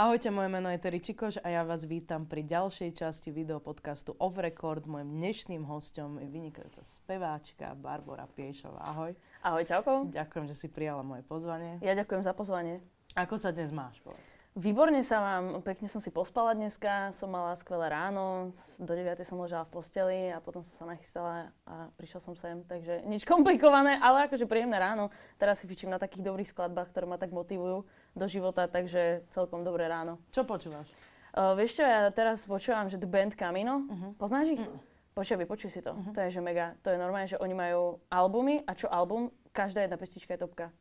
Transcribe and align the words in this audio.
Ahojte, 0.00 0.30
moje 0.32 0.48
meno 0.48 0.72
je 0.72 0.80
Terry 0.80 0.96
Čikoš 0.96 1.44
a 1.44 1.52
ja 1.52 1.60
vás 1.60 1.84
vítam 1.84 2.24
pri 2.24 2.40
ďalšej 2.40 3.04
časti 3.04 3.36
videopodcastu 3.36 4.16
Off 4.16 4.40
Record. 4.40 4.88
Mojím 4.88 5.20
dnešným 5.20 5.60
hostom 5.68 6.16
je 6.16 6.24
vynikajúca 6.24 6.80
speváčka 6.80 7.76
Barbara 7.76 8.24
Piešová. 8.24 8.80
Ahoj. 8.80 9.12
Ahoj, 9.44 9.60
čauko. 9.68 10.08
Ďakujem, 10.08 10.48
že 10.48 10.56
si 10.56 10.72
prijala 10.72 11.04
moje 11.04 11.20
pozvanie. 11.28 11.76
Ja 11.84 11.92
ďakujem 11.92 12.24
za 12.24 12.32
pozvanie. 12.32 12.80
Ako 13.12 13.36
sa 13.36 13.52
dnes 13.52 13.76
máš, 13.76 14.00
povedz? 14.00 14.39
Výborne 14.58 14.98
sa 15.06 15.22
mám, 15.22 15.62
pekne 15.62 15.86
som 15.86 16.02
si 16.02 16.10
pospala 16.10 16.58
dneska, 16.58 17.14
som 17.14 17.30
mala 17.30 17.54
skvelé 17.54 17.86
ráno, 17.86 18.50
do 18.82 18.90
9 18.98 19.14
som 19.22 19.38
ležala 19.38 19.62
v 19.62 19.78
posteli 19.78 20.20
a 20.34 20.42
potom 20.42 20.58
som 20.58 20.74
sa 20.74 20.84
nachystala 20.90 21.54
a 21.62 21.86
prišla 21.94 22.18
som 22.18 22.34
sem, 22.34 22.58
takže 22.66 23.06
nič 23.06 23.22
komplikované, 23.22 23.94
ale 24.02 24.26
akože 24.26 24.50
príjemné 24.50 24.74
ráno. 24.82 25.14
Teraz 25.38 25.62
si 25.62 25.70
fičím 25.70 25.94
na 25.94 26.02
takých 26.02 26.26
dobrých 26.26 26.50
skladbách, 26.50 26.90
ktoré 26.90 27.06
ma 27.06 27.14
tak 27.14 27.30
motivujú 27.30 27.86
do 28.18 28.26
života, 28.26 28.66
takže 28.66 29.22
celkom 29.30 29.62
dobré 29.62 29.86
ráno. 29.86 30.18
Čo 30.34 30.42
počúvaš? 30.42 30.90
Uh, 31.30 31.54
vieš 31.54 31.78
čo, 31.78 31.86
ja 31.86 32.10
teraz 32.10 32.42
počúvam, 32.42 32.90
že 32.90 32.98
The 32.98 33.06
Band 33.06 33.38
Camino, 33.38 33.86
uh-huh. 33.86 34.18
poznáš 34.18 34.58
ich? 34.58 34.62
Uh-huh. 34.66 34.82
Počuj, 35.14 35.38
vypočuj 35.46 35.70
si 35.70 35.78
to, 35.78 35.94
uh-huh. 35.94 36.10
to 36.10 36.26
je 36.26 36.34
že 36.34 36.42
mega, 36.42 36.74
to 36.82 36.90
je 36.90 36.98
normálne, 36.98 37.30
že 37.30 37.38
oni 37.38 37.54
majú 37.54 38.02
albumy 38.10 38.66
a 38.66 38.74
čo 38.74 38.90
album, 38.90 39.30
každá 39.54 39.86
jedna 39.86 39.94
pestička 39.94 40.34
je 40.34 40.42
topka. 40.42 40.74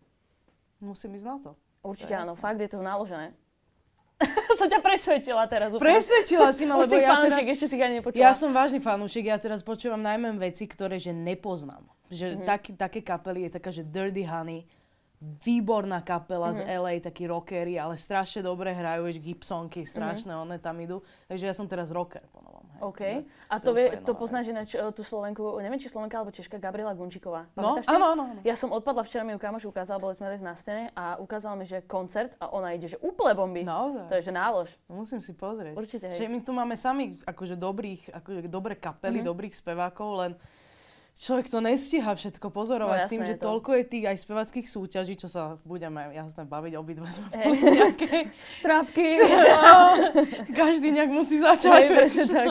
Musím 0.81 1.13
ísť 1.13 1.27
na 1.29 1.37
to. 1.37 1.51
Určite 1.85 2.17
to 2.17 2.17
áno, 2.17 2.33
jasné. 2.33 2.41
fakt 2.41 2.59
je 2.65 2.69
to 2.73 2.81
naložené. 2.81 3.29
som 4.59 4.67
ťa 4.67 4.79
presvedčila 4.83 5.43
teraz. 5.47 5.71
Úplne. 5.71 5.83
Presvedčila 5.83 6.49
si 6.51 6.63
ma, 6.67 6.75
lebo 6.83 6.95
ja 6.99 7.15
fanúšik, 7.15 7.45
teraz... 7.47 7.55
ešte 7.55 7.65
si 7.71 7.75
ani 7.79 7.95
nepočula. 8.03 8.19
Ja 8.19 8.31
som 8.35 8.51
vážny 8.51 8.79
fanúšik, 8.83 9.31
ja 9.31 9.39
teraz 9.39 9.63
počúvam 9.63 10.01
najmä 10.03 10.35
veci, 10.35 10.67
ktoré 10.67 10.99
že 10.99 11.15
nepoznám. 11.15 11.87
Že 12.11 12.27
mm-hmm. 12.35 12.47
tak, 12.47 12.61
také 12.75 12.99
kapely 13.05 13.47
je 13.47 13.51
taká, 13.55 13.69
že 13.71 13.85
Dirty 13.85 14.25
Honey, 14.27 14.67
výborná 15.19 15.99
kapela 16.03 16.51
mm-hmm. 16.51 16.63
z 16.63 16.67
mhm. 16.67 16.79
LA, 16.79 16.93
takí 17.03 17.23
rockery, 17.27 17.75
ale 17.75 17.95
strašne 17.99 18.43
dobre 18.43 18.71
hrajú, 18.71 19.07
vieš, 19.07 19.19
Gibsonky, 19.19 19.83
strašné, 19.83 20.31
mm-hmm. 20.31 20.45
one 20.51 20.57
tam 20.59 20.75
idú. 20.79 21.03
Takže 21.27 21.45
ja 21.47 21.53
som 21.55 21.67
teraz 21.67 21.91
rocker 21.91 22.23
po 22.31 22.39
OK. 22.81 23.01
A 23.49 23.55
to, 23.59 23.73
vie, 23.73 23.97
to 24.01 24.13
poznáš 24.13 24.49
ináč 24.49 24.75
e, 24.75 24.81
tú 24.93 25.03
Slovenku, 25.03 25.57
neviem, 25.59 25.81
či 25.81 25.89
Slovenka 25.89 26.21
alebo 26.21 26.31
Češka, 26.31 26.61
Gabriela 26.61 26.93
Gunčiková. 26.93 27.49
No, 27.57 27.81
áno, 27.83 28.05
áno, 28.15 28.23
Ja 28.45 28.53
som 28.55 28.69
odpadla, 28.71 29.03
včera 29.03 29.25
mi 29.25 29.35
ju 29.35 29.39
kamoš 29.41 29.67
ukázal, 29.67 29.97
boli 29.97 30.15
sme 30.15 30.31
na 30.39 30.55
scéne 30.55 30.93
a 30.93 31.17
ukázal 31.17 31.57
mi, 31.57 31.65
že 31.65 31.83
koncert 31.83 32.33
a 32.39 32.53
ona 32.53 32.77
ide, 32.77 32.91
že 32.91 32.97
úplne 33.01 33.33
bomby. 33.35 33.61
Naozaj. 33.65 34.05
To 34.07 34.15
je, 34.15 34.23
že 34.23 34.33
nálož. 34.33 34.69
Musím 34.87 35.19
si 35.19 35.35
pozrieť. 35.35 35.75
Určite, 35.75 36.05
hej. 36.13 36.17
Že 36.17 36.25
my 36.29 36.39
tu 36.45 36.51
máme 36.55 36.75
sami 36.77 37.17
akože 37.25 37.59
dobrých, 37.59 38.15
akože 38.15 38.47
dobré 38.47 38.77
kapely, 38.77 39.19
mm-hmm. 39.19 39.29
dobrých 39.29 39.53
spevákov, 39.57 40.09
len 40.19 40.31
človek 41.19 41.51
to 41.51 41.59
nestíha 41.59 42.15
všetko 42.15 42.47
pozorovať 42.47 42.95
no, 42.95 43.03
jasné, 43.03 43.11
tým, 43.11 43.21
že 43.27 43.35
to. 43.35 43.43
toľko 43.51 43.69
je 43.75 43.83
tých 43.91 44.05
aj 44.07 44.17
spevackých 44.23 44.67
súťaží, 44.71 45.13
čo 45.19 45.27
sa 45.27 45.59
budeme 45.67 46.15
jasne 46.15 46.47
baviť, 46.47 46.73
obidva 46.79 47.11
sme 47.11 47.27
hey. 47.35 47.59
nejaké... 47.59 48.31
Trápky. 48.65 49.19
každý 50.63 50.95
nejak 50.95 51.11
musí 51.11 51.43
začať. 51.43 51.91
Hey, 51.91 52.07
tak. 52.07 52.47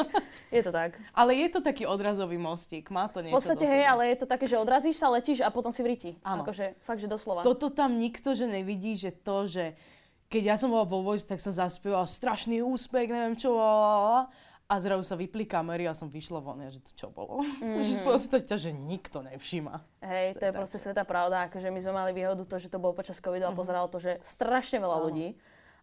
Je 0.52 0.61
to 0.61 0.69
tak. 0.69 1.00
Ale 1.16 1.33
je 1.33 1.48
to 1.48 1.64
taký 1.64 1.89
odrazový 1.89 2.36
mostík, 2.36 2.92
má 2.92 3.08
to 3.08 3.24
niečo 3.24 3.33
V 3.33 3.41
podstate, 3.41 3.64
hej, 3.64 3.84
ale 3.89 4.12
je 4.12 4.16
to 4.20 4.27
také, 4.28 4.44
že 4.44 4.61
odrazíš 4.61 5.00
sa, 5.00 5.08
letíš 5.08 5.41
a 5.41 5.48
potom 5.48 5.72
si 5.72 5.80
vríti. 5.80 6.20
Áno. 6.20 6.44
Akože, 6.44 6.77
fakt, 6.84 7.00
že 7.00 7.08
doslova. 7.08 7.41
Toto 7.41 7.72
tam 7.72 7.96
nikto, 7.96 8.36
že 8.36 8.44
nevidí, 8.44 9.00
že 9.00 9.16
to, 9.16 9.48
že 9.48 9.80
keď 10.28 10.42
ja 10.44 10.56
som 10.61 10.69
bola 10.69 10.84
vo 10.84 11.00
Voice, 11.00 11.24
tak 11.24 11.41
som 11.41 11.56
zaspieval 11.56 12.05
strašný 12.05 12.61
úspech, 12.61 13.08
neviem 13.08 13.33
čo, 13.33 13.56
a 13.56 14.28
zrazu 14.77 15.00
sa 15.00 15.16
vypli 15.16 15.48
kamery 15.48 15.88
a 15.88 15.97
som 15.97 16.12
vyšla 16.12 16.44
von, 16.44 16.61
že 16.69 16.84
to 16.84 16.92
čo 16.92 17.08
bolo. 17.08 17.41
Mm-hmm. 17.41 17.80
že 17.88 18.05
proste 18.05 18.36
to, 18.44 18.61
že 18.61 18.69
nikto 18.77 19.24
nevšíma. 19.24 20.05
Hej, 20.05 20.36
to, 20.36 20.38
to 20.38 20.44
je, 20.44 20.50
je 20.52 20.58
proste 20.61 20.78
sveta 20.84 21.08
pravda, 21.08 21.48
akože 21.48 21.72
my 21.72 21.80
sme 21.80 21.92
mali 21.97 22.12
výhodu 22.12 22.44
to, 22.44 22.61
že 22.61 22.69
to 22.69 22.77
bolo 22.77 22.92
počas 22.92 23.16
covidu 23.16 23.48
mm-hmm. 23.48 23.56
a 23.56 23.56
mhm. 23.56 23.61
pozeralo 23.64 23.89
to, 23.89 23.96
že 23.96 24.20
strašne 24.20 24.84
veľa 24.84 24.96
Áno. 25.00 25.05
ľudí. 25.08 25.28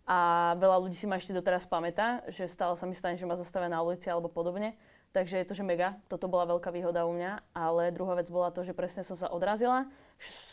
A 0.05 0.53
veľa 0.61 0.77
ľudí 0.85 0.93
si 0.93 1.09
ma 1.09 1.17
ešte 1.17 1.33
doteraz 1.33 1.65
pamätá, 1.65 2.21
že 2.29 2.45
stále 2.45 2.77
sa 2.77 2.85
mi 2.85 2.93
stane, 2.93 3.17
že 3.17 3.25
ma 3.25 3.33
zastavia 3.33 3.73
na 3.73 3.81
ulici 3.81 4.05
alebo 4.05 4.29
podobne. 4.29 4.77
Takže 5.17 5.41
je 5.41 5.47
to, 5.49 5.57
že 5.57 5.65
mega. 5.65 5.97
Toto 6.05 6.29
bola 6.29 6.45
veľká 6.45 6.69
výhoda 6.69 7.09
u 7.09 7.15
mňa. 7.15 7.57
Ale 7.57 7.89
druhá 7.89 8.13
vec 8.19 8.29
bola 8.29 8.53
to, 8.53 8.61
že 8.61 8.77
presne 8.77 9.01
som 9.01 9.17
sa 9.17 9.33
odrazila. 9.33 9.89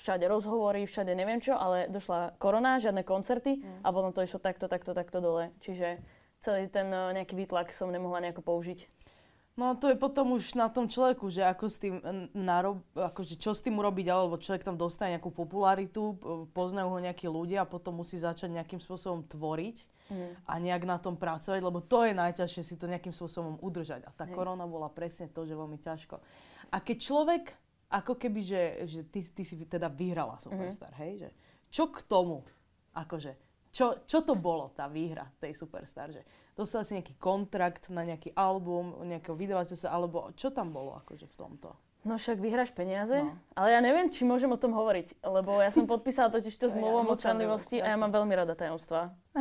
Všade 0.01 0.25
rozhovory, 0.25 0.89
všade 0.89 1.13
neviem 1.13 1.43
čo, 1.43 1.53
ale 1.53 1.91
došla 1.91 2.39
korona, 2.41 2.81
žiadne 2.81 3.03
koncerty 3.03 3.61
mm. 3.61 3.83
a 3.85 3.89
potom 3.91 4.15
to 4.15 4.23
išlo 4.25 4.39
takto, 4.41 4.71
takto, 4.71 4.95
takto 4.95 5.19
dole. 5.19 5.51
Čiže 5.61 6.01
celý 6.43 6.67
ten 6.67 6.91
eh, 6.91 7.23
nejaký 7.23 7.39
výtlak 7.39 7.71
som 7.71 7.89
nemohla 7.89 8.21
nejako 8.21 8.43
použiť. 8.43 8.91
No 9.53 9.77
to 9.77 9.93
je 9.93 10.01
potom 10.01 10.33
už 10.33 10.57
na 10.57 10.73
tom 10.73 10.89
človeku, 10.89 11.29
že 11.29 11.45
ako 11.45 11.65
s 11.71 11.77
tým 11.79 12.03
eh, 12.03 12.27
narob, 12.35 12.83
akože 12.93 13.39
čo 13.39 13.55
s 13.55 13.63
tým 13.63 13.79
urobiť, 13.79 14.07
alebo 14.11 14.37
človek 14.37 14.67
tam 14.67 14.75
dostane 14.75 15.17
nejakú 15.17 15.31
popularitu, 15.31 16.19
poznajú 16.51 16.91
ho 16.91 16.99
nejakí 16.99 17.31
ľudia 17.31 17.63
a 17.63 17.71
potom 17.71 18.03
musí 18.03 18.19
začať 18.19 18.51
nejakým 18.51 18.83
spôsobom 18.83 19.23
tvoriť 19.31 19.77
mm. 20.11 20.51
a 20.51 20.53
nejak 20.59 20.83
na 20.85 20.99
tom 20.99 21.15
pracovať, 21.15 21.63
lebo 21.63 21.79
to 21.81 22.03
je 22.05 22.13
najťažšie 22.13 22.63
si 22.67 22.75
to 22.77 22.91
nejakým 22.91 23.15
spôsobom 23.15 23.57
udržať. 23.63 24.03
A 24.05 24.11
tá 24.11 24.27
Hej. 24.27 24.35
korona 24.35 24.67
bola 24.67 24.91
presne 24.91 25.31
to, 25.31 25.47
že 25.47 25.55
veľmi 25.55 25.79
ťažko. 25.79 26.19
A 26.73 26.77
keď 26.81 26.97
človek, 26.99 27.45
ako 27.93 28.17
keby, 28.17 28.41
že, 28.41 28.63
že 28.89 29.01
ty, 29.07 29.21
ty 29.21 29.43
si 29.45 29.61
teda 29.69 29.93
vyhrala 29.93 30.41
Superstar, 30.41 30.97
mm. 30.97 31.01
hej, 31.05 31.13
že 31.23 31.29
čo 31.69 31.93
k 31.93 32.01
tomu, 32.05 32.41
akože 32.97 33.52
čo, 33.73 34.05
čo 34.05 34.21
to 34.21 34.37
bolo, 34.37 34.69
tá 34.69 34.85
výhra 34.85 35.33
tej 35.41 35.57
Superstar? 35.57 36.13
Že 36.13 36.21
dostal 36.53 36.85
si 36.85 36.93
nejaký 37.01 37.17
kontrakt 37.17 37.89
na 37.89 38.05
nejaký 38.05 38.37
album, 38.37 39.01
nejakého 39.09 39.33
vydavateľa, 39.33 39.89
alebo 39.89 40.29
čo 40.37 40.53
tam 40.53 40.77
bolo 40.77 40.93
akože 41.01 41.25
v 41.25 41.37
tomto? 41.41 41.73
No 42.03 42.19
však 42.19 42.43
vyhráš 42.43 42.75
peniaze, 42.75 43.15
no. 43.15 43.33
ale 43.55 43.79
ja 43.79 43.81
neviem, 43.81 44.11
či 44.11 44.27
môžem 44.27 44.51
o 44.51 44.59
tom 44.59 44.75
hovoriť, 44.75 45.23
lebo 45.23 45.63
ja 45.63 45.71
som 45.71 45.87
podpísala 45.87 46.35
totiž 46.35 46.53
to 46.59 46.67
zmluvu 46.69 46.97
o 47.03 47.05
mlčanlivosti 47.15 47.81
a 47.81 47.95
ja 47.95 47.97
mám 47.97 48.13
veľmi 48.13 48.35
rada 48.37 48.53
tajomstva. 48.53 49.15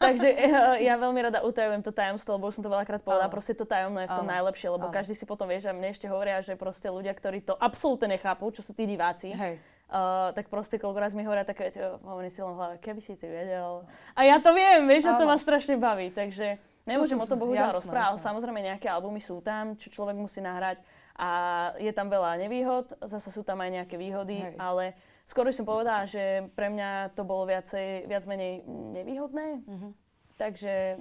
Takže 0.00 0.32
ja, 0.32 0.80
ja 0.80 0.94
veľmi 0.96 1.20
rada 1.28 1.44
utajujem 1.44 1.84
to 1.84 1.92
tajomstvo, 1.92 2.40
lebo 2.40 2.48
už 2.48 2.56
som 2.56 2.64
to 2.64 2.72
veľakrát 2.72 3.04
povedala, 3.04 3.28
ano. 3.28 3.34
proste 3.36 3.52
to 3.52 3.68
tajomné 3.68 4.08
je 4.08 4.08
v 4.08 4.16
tom 4.16 4.24
ano. 4.24 4.32
najlepšie, 4.32 4.68
lebo 4.72 4.88
ano. 4.88 4.94
každý 4.96 5.12
si 5.12 5.28
potom 5.28 5.44
vie, 5.44 5.60
že 5.60 5.76
mne 5.76 5.92
ešte 5.92 6.08
hovoria, 6.08 6.40
že 6.40 6.56
proste 6.56 6.88
ľudia, 6.88 7.12
ktorí 7.12 7.44
to 7.44 7.52
absolútne 7.58 8.16
nechápu, 8.16 8.48
čo 8.48 8.64
sú 8.64 8.72
tí 8.72 8.88
diváci, 8.88 9.36
Hej 9.36 9.60
Uh, 9.90 10.30
tak 10.38 10.46
proste 10.46 10.78
koľko 10.78 11.02
raz 11.02 11.18
mi 11.18 11.26
hovoria 11.26 11.42
také 11.42 11.66
veci, 11.66 11.82
hovorím 11.82 12.30
si 12.30 12.38
len 12.38 12.54
v 12.54 12.58
hlave, 12.62 12.74
keby 12.78 13.02
si 13.02 13.18
ty 13.18 13.26
vedel. 13.26 13.82
A 14.14 14.22
ja 14.22 14.38
to 14.38 14.54
viem, 14.54 14.86
vieš, 14.86 15.10
a 15.10 15.18
to 15.18 15.26
ma 15.26 15.34
strašne 15.34 15.74
baví, 15.82 16.14
takže 16.14 16.62
nemôžem 16.86 17.18
o 17.18 17.26
tom 17.26 17.42
bohužiaľ 17.42 17.74
rozprávať, 17.74 18.14
ale 18.14 18.22
samozrejme 18.22 18.60
nejaké 18.62 18.86
albumy 18.86 19.18
sú 19.18 19.42
tam, 19.42 19.74
čo 19.74 19.90
človek 19.90 20.14
musí 20.14 20.38
nahrať 20.38 20.78
a 21.18 21.28
je 21.76 21.90
tam 21.90 22.06
veľa 22.06 22.38
nevýhod, 22.40 22.96
zase 23.02 23.34
sú 23.34 23.42
tam 23.42 23.60
aj 23.60 23.82
nejaké 23.82 23.98
výhody, 23.98 24.46
Hej. 24.46 24.54
ale 24.62 24.94
skôr 25.28 25.50
som 25.50 25.68
povedala, 25.68 26.08
že 26.08 26.46
pre 26.54 26.72
mňa 26.72 27.12
to 27.18 27.26
bolo 27.26 27.44
viacej, 27.50 28.06
viac 28.08 28.24
menej 28.30 28.64
nevýhodné, 28.94 29.60
mm-hmm. 29.66 29.92
Takže 30.40 30.96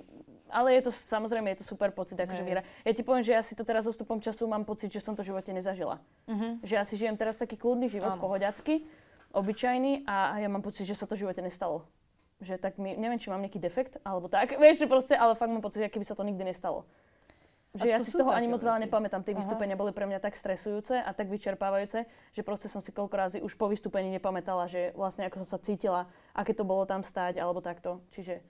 ale 0.50 0.76
je 0.76 0.90
to 0.90 0.92
samozrejme, 0.92 1.48
je 1.54 1.62
to 1.62 1.66
super 1.72 1.94
pocit, 1.94 2.18
akože 2.18 2.42
vyhrať. 2.42 2.66
Ja 2.84 2.92
ti 2.92 3.06
poviem, 3.06 3.24
že 3.24 3.38
ja 3.38 3.42
si 3.46 3.54
to 3.54 3.62
teraz 3.62 3.86
so 3.86 3.94
stupom 3.94 4.18
času 4.18 4.50
mám 4.50 4.66
pocit, 4.66 4.90
že 4.90 5.00
som 5.00 5.14
to 5.14 5.22
v 5.22 5.32
živote 5.32 5.54
nezažila. 5.54 6.02
Uh-huh. 6.26 6.58
Že 6.66 6.74
ja 6.74 6.84
si 6.84 6.98
žijem 6.98 7.16
teraz 7.16 7.38
taký 7.38 7.56
kľudný 7.56 7.88
život, 7.88 8.18
Áno. 8.18 8.22
pohodiacky, 8.22 8.84
obyčajný 9.32 10.10
a 10.10 10.42
ja 10.42 10.50
mám 10.50 10.66
pocit, 10.66 10.90
že 10.90 10.98
sa 10.98 11.06
to 11.06 11.14
v 11.14 11.30
živote 11.30 11.40
nestalo. 11.40 11.86
Že 12.42 12.58
tak 12.58 12.82
mi, 12.82 12.98
neviem, 12.98 13.22
či 13.22 13.30
mám 13.30 13.46
nejaký 13.46 13.62
defekt, 13.62 14.02
alebo 14.02 14.26
tak, 14.26 14.58
vieš, 14.62 14.90
proste, 14.90 15.14
ale 15.14 15.38
fakt 15.38 15.54
mám 15.54 15.62
pocit, 15.62 15.86
že 15.86 15.94
keby 15.94 16.06
sa 16.06 16.18
to 16.18 16.26
nikdy 16.26 16.42
nestalo. 16.42 16.90
Že 17.78 17.86
ja 17.86 18.02
si 18.02 18.18
toho 18.18 18.34
ani 18.34 18.50
moc 18.50 18.66
veľa 18.66 18.82
nepamätám. 18.90 19.22
Tie 19.22 19.38
vystúpenia 19.38 19.78
boli 19.78 19.94
pre 19.94 20.10
mňa 20.10 20.18
tak 20.18 20.34
stresujúce 20.34 20.98
a 20.98 21.14
tak 21.14 21.30
vyčerpávajúce, 21.30 22.10
že 22.34 22.42
proste 22.42 22.66
som 22.66 22.82
si 22.82 22.90
koľko 22.90 23.14
razy 23.14 23.38
už 23.46 23.54
po 23.54 23.70
vystúpení 23.70 24.10
nepamätala, 24.10 24.66
že 24.66 24.90
vlastne 24.98 25.30
ako 25.30 25.46
som 25.46 25.54
sa 25.54 25.60
cítila, 25.62 26.10
aké 26.34 26.58
to 26.58 26.66
bolo 26.66 26.90
tam 26.90 27.06
stáť 27.06 27.38
alebo 27.38 27.62
takto. 27.62 28.02
Čiže 28.10 28.42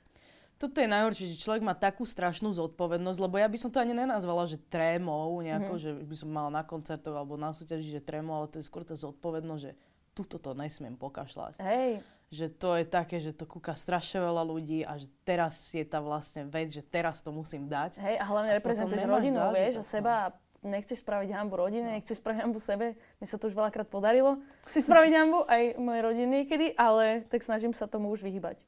toto 0.60 0.84
je 0.84 0.92
najhoršie, 0.92 1.32
že 1.32 1.40
človek 1.40 1.64
má 1.64 1.72
takú 1.72 2.04
strašnú 2.04 2.52
zodpovednosť, 2.52 3.20
lebo 3.24 3.40
ja 3.40 3.48
by 3.48 3.56
som 3.56 3.72
to 3.72 3.80
ani 3.80 3.96
nenazvala, 3.96 4.44
že 4.44 4.60
trémou, 4.68 5.40
nejako, 5.40 5.80
mm-hmm. 5.80 6.04
že 6.04 6.04
by 6.04 6.16
som 6.20 6.30
mala 6.30 6.52
na 6.52 6.64
koncertoch 6.68 7.16
alebo 7.16 7.40
na 7.40 7.56
súťaži, 7.56 7.96
že 7.96 8.04
trémou, 8.04 8.36
ale 8.36 8.52
to 8.52 8.60
je 8.60 8.68
skôr 8.68 8.84
tá 8.84 8.92
zodpovednosť, 8.92 9.62
že 9.64 9.72
tuto 10.12 10.36
to 10.36 10.52
nesmiem 10.52 11.00
pokašľať. 11.00 11.64
Hej. 11.64 12.04
Že 12.30 12.48
to 12.60 12.70
je 12.76 12.86
také, 12.86 13.18
že 13.24 13.32
to 13.32 13.48
kúka 13.48 13.72
strašne 13.72 14.20
veľa 14.20 14.44
ľudí 14.44 14.84
a 14.84 15.00
že 15.00 15.08
teraz 15.24 15.56
je 15.72 15.82
tá 15.88 16.04
vlastne 16.04 16.46
vec, 16.46 16.70
že 16.70 16.84
teraz 16.84 17.24
to 17.24 17.32
musím 17.32 17.72
dať. 17.72 18.04
Hej, 18.04 18.20
a 18.20 18.26
hlavne 18.28 18.52
reprezentuješ 18.60 19.08
rodinu, 19.08 19.40
zážitok, 19.40 19.56
vieš, 19.56 19.76
a 19.80 19.84
seba 19.88 20.12
a 20.14 20.28
nechceš 20.60 21.00
spraviť 21.02 21.30
hambu 21.40 21.56
rodine, 21.56 21.88
no. 21.88 21.96
nechceš 21.96 22.20
spraviť 22.20 22.40
hambu 22.44 22.60
sebe. 22.60 23.00
Mne 23.18 23.28
sa 23.32 23.40
to 23.40 23.48
už 23.48 23.56
veľakrát 23.56 23.88
podarilo. 23.88 24.44
Chci 24.70 24.84
spraviť 24.84 25.12
hambu 25.16 25.40
aj 25.48 25.80
mojej 25.80 26.02
rodiny 26.04 26.30
niekedy, 26.44 26.76
ale 26.76 27.24
tak 27.32 27.42
snažím 27.48 27.72
sa 27.72 27.88
tomu 27.88 28.12
už 28.12 28.22
vyhybať. 28.22 28.60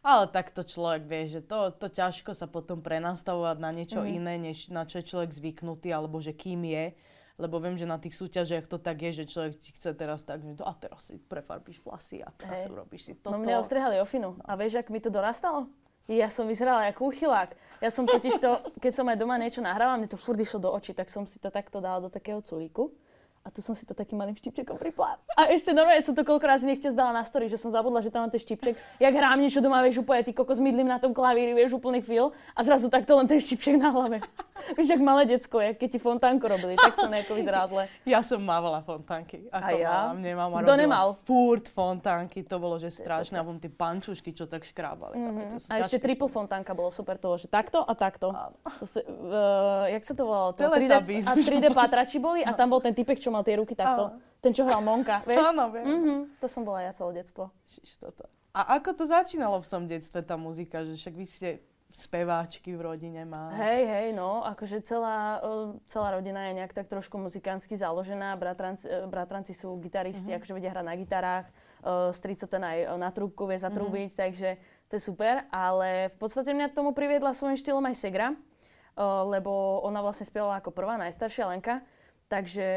Ale 0.00 0.32
takto 0.32 0.64
človek 0.64 1.04
vie, 1.04 1.28
že 1.28 1.40
to, 1.44 1.76
to 1.76 1.92
ťažko 1.92 2.32
sa 2.32 2.48
potom 2.48 2.80
prenastavovať 2.80 3.56
na 3.60 3.70
niečo 3.70 4.00
mm. 4.00 4.08
iné, 4.16 4.34
než 4.40 4.72
na 4.72 4.88
čo 4.88 5.04
je 5.04 5.08
človek 5.12 5.28
zvyknutý, 5.28 5.92
alebo 5.92 6.16
že 6.24 6.32
kým 6.32 6.64
je. 6.64 6.96
Lebo 7.40 7.56
viem, 7.60 7.76
že 7.76 7.88
na 7.88 7.96
tých 7.96 8.16
súťažiach 8.16 8.68
to 8.68 8.76
tak 8.76 9.00
je, 9.00 9.24
že 9.24 9.32
človek 9.32 9.52
ti 9.60 9.72
chce 9.72 9.96
teraz 9.96 10.24
tak, 10.24 10.44
že 10.44 10.60
a 10.60 10.72
teraz 10.76 11.08
si 11.08 11.16
prefarbíš 11.16 11.80
vlasy 11.84 12.20
a 12.20 12.28
teraz 12.36 12.64
hey. 12.64 12.72
urobíš 12.72 13.02
si 13.08 13.12
toto. 13.16 13.32
No 13.32 13.40
mňa 13.40 13.60
ostrihali 13.60 13.96
ofinu. 13.96 14.36
No. 14.36 14.44
A 14.44 14.56
vieš, 14.60 14.80
ak 14.80 14.92
mi 14.92 15.00
to 15.00 15.08
dorastalo? 15.08 15.68
Ja 16.04 16.28
som 16.28 16.44
vyzerala 16.48 16.90
ako 16.92 17.12
uchylák. 17.12 17.56
Ja 17.80 17.88
som 17.88 18.04
totiž 18.04 18.42
to, 18.44 18.60
keď 18.82 18.92
som 18.92 19.08
aj 19.08 19.16
doma 19.20 19.40
niečo 19.40 19.64
nahrávala, 19.64 20.00
mne 20.00 20.10
to 20.12 20.20
furt 20.20 20.36
išlo 20.36 20.60
do 20.60 20.68
očí, 20.68 20.92
tak 20.92 21.08
som 21.08 21.24
si 21.24 21.40
to 21.40 21.48
takto 21.48 21.80
dala 21.80 22.02
do 22.02 22.10
takého 22.12 22.44
culíku 22.44 22.92
a 23.40 23.48
tu 23.48 23.64
som 23.64 23.72
si 23.72 23.88
to 23.88 23.96
takým 23.96 24.20
malým 24.20 24.36
štipčekom 24.36 24.76
pripla. 24.76 25.16
A 25.32 25.48
ešte 25.48 25.72
normálne 25.72 26.04
som 26.04 26.12
to 26.12 26.20
koľko 26.28 26.44
razy 26.44 26.68
nechce 26.68 26.92
zdala 26.92 27.16
na 27.16 27.24
story, 27.24 27.48
že 27.48 27.56
som 27.56 27.72
zabudla, 27.72 28.04
že 28.04 28.12
tam 28.12 28.28
mám 28.28 28.32
ten 28.32 28.36
štipček. 28.36 28.76
Jak 29.00 29.14
hrám 29.16 29.40
niečo 29.40 29.64
doma, 29.64 29.80
vieš, 29.80 30.04
úplne 30.04 30.20
ty 30.20 30.36
kokos 30.36 30.60
mydlím 30.60 30.84
na 30.84 31.00
tom 31.00 31.16
klavíri, 31.16 31.56
vieš, 31.56 31.80
úplný 31.80 32.04
fil 32.04 32.36
a 32.52 32.60
zrazu 32.60 32.92
takto 32.92 33.16
len 33.16 33.24
ten 33.24 33.40
štipček 33.40 33.80
na 33.80 33.88
hlave. 33.96 34.20
vieš, 34.76 34.92
jak 34.92 35.00
malé 35.00 35.24
decko, 35.24 35.56
jak 35.56 35.80
keď 35.80 35.88
ti 35.88 35.98
fontánku 35.98 36.44
robili, 36.44 36.76
tak 36.76 37.00
som 37.00 37.08
nejako 37.08 37.32
vyzerá 37.40 37.64
zle. 37.64 37.88
Ja 38.04 38.20
som 38.20 38.44
mávala 38.44 38.84
fontánky. 38.84 39.48
Ako 39.48 39.72
a 39.72 39.80
ja? 39.80 39.96
Mám, 40.12 40.20
nemám, 40.20 40.48
Kto 40.60 40.74
nemal? 40.76 41.06
Furt 41.24 41.66
fontánky, 41.72 42.44
to 42.44 42.60
bolo, 42.60 42.76
že 42.76 42.92
strašné. 42.92 43.40
A 43.40 43.44
tie 43.56 43.72
pančušky, 43.72 44.36
čo 44.36 44.44
tak 44.44 44.68
škrábali. 44.68 45.16
Mm-hmm. 45.16 45.72
A 45.72 45.74
ešte 45.80 45.96
triple 45.96 46.28
fontánka 46.28 46.76
bolo 46.76 46.92
super 46.92 47.16
toho, 47.16 47.40
že 47.40 47.48
takto 47.48 47.80
a 47.80 47.92
takto. 47.96 48.36
To 48.80 48.84
si, 48.84 49.00
uh, 49.00 49.88
jak 49.88 50.04
sa 50.04 50.12
to 50.12 50.22
volalo? 50.28 50.52
To 50.54 50.68
3D, 50.68 50.92
a 51.24 51.32
3D 51.32 51.66
patrači 51.72 52.20
boli 52.20 52.44
a 52.44 52.52
tam 52.52 52.68
bol 52.68 52.84
ten 52.84 52.92
typek, 52.92 53.16
čo 53.16 53.32
mal 53.32 53.39
tie 53.42 53.58
ruky 53.58 53.74
takto. 53.74 54.16
Ten, 54.40 54.56
čo 54.56 54.64
hral 54.64 54.80
Monka, 54.80 55.20
vieš? 55.28 55.52
Áno, 55.52 55.68
viem. 55.68 55.84
Mm-hmm, 55.84 56.20
to 56.40 56.46
som 56.48 56.64
bola 56.64 56.80
ja 56.84 56.92
celé 56.96 57.20
detstvo. 57.20 57.52
Šiš, 57.68 58.00
toto. 58.00 58.24
A 58.50 58.80
ako 58.80 58.98
to 58.98 59.04
začínalo 59.06 59.62
v 59.62 59.68
tom 59.70 59.84
detstve, 59.86 60.26
tá 60.26 60.34
muzika? 60.34 60.82
Že 60.82 60.94
však 60.98 61.14
vy 61.14 61.26
ste 61.28 61.48
speváčky 61.90 62.74
v 62.78 62.80
rodine 62.86 63.26
máš. 63.26 63.58
Hej, 63.58 63.82
hej, 63.86 64.08
no, 64.14 64.46
akože 64.46 64.78
celá, 64.86 65.42
celá 65.90 66.14
rodina 66.14 66.50
je 66.50 66.62
nejak 66.62 66.70
tak 66.74 66.86
trošku 66.86 67.18
muzikánsky 67.18 67.74
založená. 67.74 68.38
Bratranci, 68.38 68.86
e, 68.86 69.06
bratranci 69.10 69.52
sú 69.54 69.74
gitaristi, 69.82 70.30
mm-hmm. 70.30 70.38
akože 70.38 70.54
vedia 70.54 70.70
hrať 70.70 70.86
na 70.86 70.94
gitarách. 70.94 71.46
Uh, 71.80 72.12
strico 72.12 72.44
ten 72.44 72.60
aj 72.60 72.92
na 73.00 73.08
trúbku 73.08 73.48
vie 73.48 73.56
zatrúbiť, 73.56 74.12
mm-hmm. 74.12 74.22
takže 74.22 74.48
to 74.92 74.92
je 74.98 75.02
super. 75.02 75.48
Ale 75.50 76.12
v 76.14 76.16
podstate 76.20 76.52
mňa 76.52 76.76
tomu 76.76 76.92
priviedla 76.94 77.32
svojím 77.34 77.58
štýlom 77.58 77.88
aj 77.88 77.96
Segra, 77.98 78.28
uh, 78.30 79.24
lebo 79.26 79.80
ona 79.82 80.04
vlastne 80.04 80.28
spievala 80.28 80.60
ako 80.60 80.70
prvá 80.70 81.00
najstaršia 81.00 81.48
Lenka. 81.50 81.82
Takže 82.30 82.68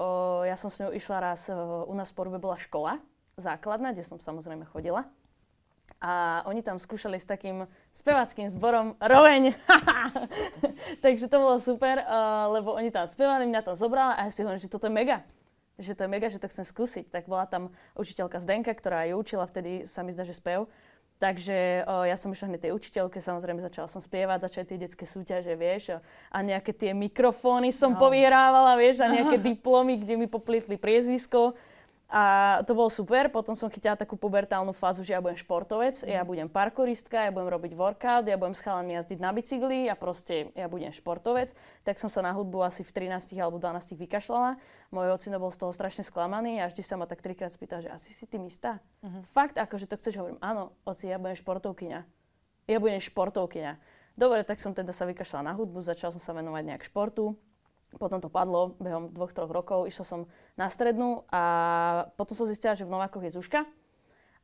o, 0.00 0.40
ja 0.48 0.56
som 0.56 0.72
s 0.72 0.80
ňou 0.80 0.96
išla 0.96 1.20
raz, 1.20 1.44
o, 1.52 1.84
u 1.84 1.92
nás 1.92 2.08
v 2.08 2.16
Porube 2.16 2.40
bola 2.40 2.56
škola 2.56 2.96
základná, 3.36 3.92
kde 3.92 4.08
som 4.08 4.16
samozrejme 4.16 4.64
chodila. 4.64 5.04
A 6.00 6.42
oni 6.48 6.64
tam 6.64 6.80
skúšali 6.80 7.20
s 7.20 7.28
takým 7.28 7.68
spevackým 7.92 8.48
zborom 8.48 8.96
Roveň. 8.96 9.52
Takže 11.04 11.28
to 11.28 11.36
bolo 11.36 11.60
super, 11.60 12.00
uh, 12.00 12.50
lebo 12.56 12.72
oni 12.72 12.88
tam 12.88 13.04
spievali, 13.04 13.44
mňa 13.46 13.62
tam 13.62 13.76
zobrala 13.76 14.16
a 14.16 14.26
ja 14.26 14.32
si 14.32 14.42
hovorím, 14.42 14.64
že 14.64 14.72
toto 14.72 14.88
je 14.88 14.94
mega. 14.96 15.20
Že 15.76 15.92
to 15.92 16.00
je 16.02 16.10
mega, 16.10 16.26
že 16.32 16.40
to 16.40 16.48
chcem 16.48 16.64
skúsiť. 16.64 17.12
Tak 17.12 17.28
bola 17.28 17.44
tam 17.44 17.70
učiteľka 17.94 18.40
Zdenka, 18.40 18.72
ktorá 18.72 19.04
ju 19.12 19.20
učila 19.20 19.44
vtedy, 19.44 19.84
sa 19.84 20.00
mi 20.00 20.16
zdá, 20.16 20.24
že 20.24 20.34
spev. 20.34 20.66
Takže 21.22 21.86
o, 21.86 22.02
ja 22.02 22.18
som 22.18 22.34
išla 22.34 22.50
hneď 22.50 22.66
tej 22.66 22.72
učiteľke, 22.74 23.22
samozrejme 23.22 23.62
začala 23.62 23.86
som 23.86 24.02
spievať, 24.02 24.50
začali 24.50 24.66
tie 24.66 24.78
detské 24.82 25.06
súťaže, 25.06 25.54
vieš, 25.54 26.02
a 26.02 26.38
nejaké 26.42 26.74
tie 26.74 26.90
mikrofóny 26.90 27.70
som 27.70 27.94
no. 27.94 28.02
povyhrávala, 28.02 28.74
vieš, 28.74 28.98
a 28.98 29.06
nejaké 29.06 29.38
diplomy, 29.54 30.02
kde 30.02 30.18
mi 30.18 30.26
poplietli 30.26 30.74
priezvisko. 30.74 31.54
A 32.12 32.60
to 32.68 32.76
bolo 32.76 32.92
super, 32.92 33.32
potom 33.32 33.56
som 33.56 33.72
chytila 33.72 33.96
takú 33.96 34.20
pubertálnu 34.20 34.76
fázu, 34.76 35.00
že 35.00 35.16
ja 35.16 35.24
budem 35.24 35.40
športovec, 35.40 36.04
mm. 36.04 36.12
ja 36.12 36.20
budem 36.28 36.44
parkouristka, 36.44 37.24
ja 37.24 37.32
budem 37.32 37.48
robiť 37.48 37.72
workout, 37.72 38.28
ja 38.28 38.36
budem 38.36 38.52
s 38.52 38.60
chalami 38.60 39.00
jazdiť 39.00 39.16
na 39.16 39.32
bicykli 39.32 39.88
a 39.88 39.96
proste 39.96 40.52
ja 40.52 40.68
budem 40.68 40.92
športovec. 40.92 41.56
Tak 41.88 41.96
som 41.96 42.12
sa 42.12 42.20
na 42.20 42.36
hudbu 42.36 42.68
asi 42.68 42.84
v 42.84 43.08
13 43.08 43.32
alebo 43.40 43.56
12 43.56 43.96
vykašľala. 43.96 44.60
Môj 44.92 45.08
ocino 45.08 45.40
bol 45.40 45.56
z 45.56 45.64
toho 45.64 45.72
strašne 45.72 46.04
sklamaný 46.04 46.60
a 46.60 46.68
vždy 46.68 46.84
sa 46.84 47.00
ma 47.00 47.08
tak 47.08 47.24
trikrát 47.24 47.48
spýtal, 47.48 47.80
že 47.80 47.88
asi 47.88 48.12
si 48.12 48.28
ty 48.28 48.36
istá? 48.44 48.84
Mm-hmm. 49.00 49.22
Fakt, 49.32 49.56
akože 49.56 49.88
to 49.88 49.96
chceš, 49.96 50.20
hovorím, 50.20 50.36
áno, 50.44 50.76
oci, 50.84 51.08
ja 51.08 51.16
budem 51.16 51.40
športovkyňa. 51.40 52.00
Ja 52.68 52.76
budem 52.76 53.00
športovkyňa. 53.00 53.80
Dobre, 54.20 54.44
tak 54.44 54.60
som 54.60 54.76
teda 54.76 54.92
sa 54.92 55.08
vykašľala 55.08 55.48
na 55.48 55.54
hudbu, 55.56 55.80
začala 55.80 56.12
som 56.12 56.20
sa 56.20 56.36
venovať 56.36 56.60
nejak 56.60 56.84
športu 56.84 57.40
potom 57.96 58.20
to 58.20 58.32
padlo 58.32 58.76
behom 58.80 59.12
dvoch, 59.12 59.32
troch 59.32 59.50
rokov. 59.50 59.88
Išla 59.88 60.04
som 60.04 60.20
na 60.56 60.68
strednú 60.68 61.24
a 61.32 61.42
potom 62.16 62.36
som 62.36 62.48
zistila, 62.48 62.76
že 62.76 62.84
v 62.86 62.92
Novákoch 62.92 63.24
je 63.24 63.36
Zuška. 63.36 63.64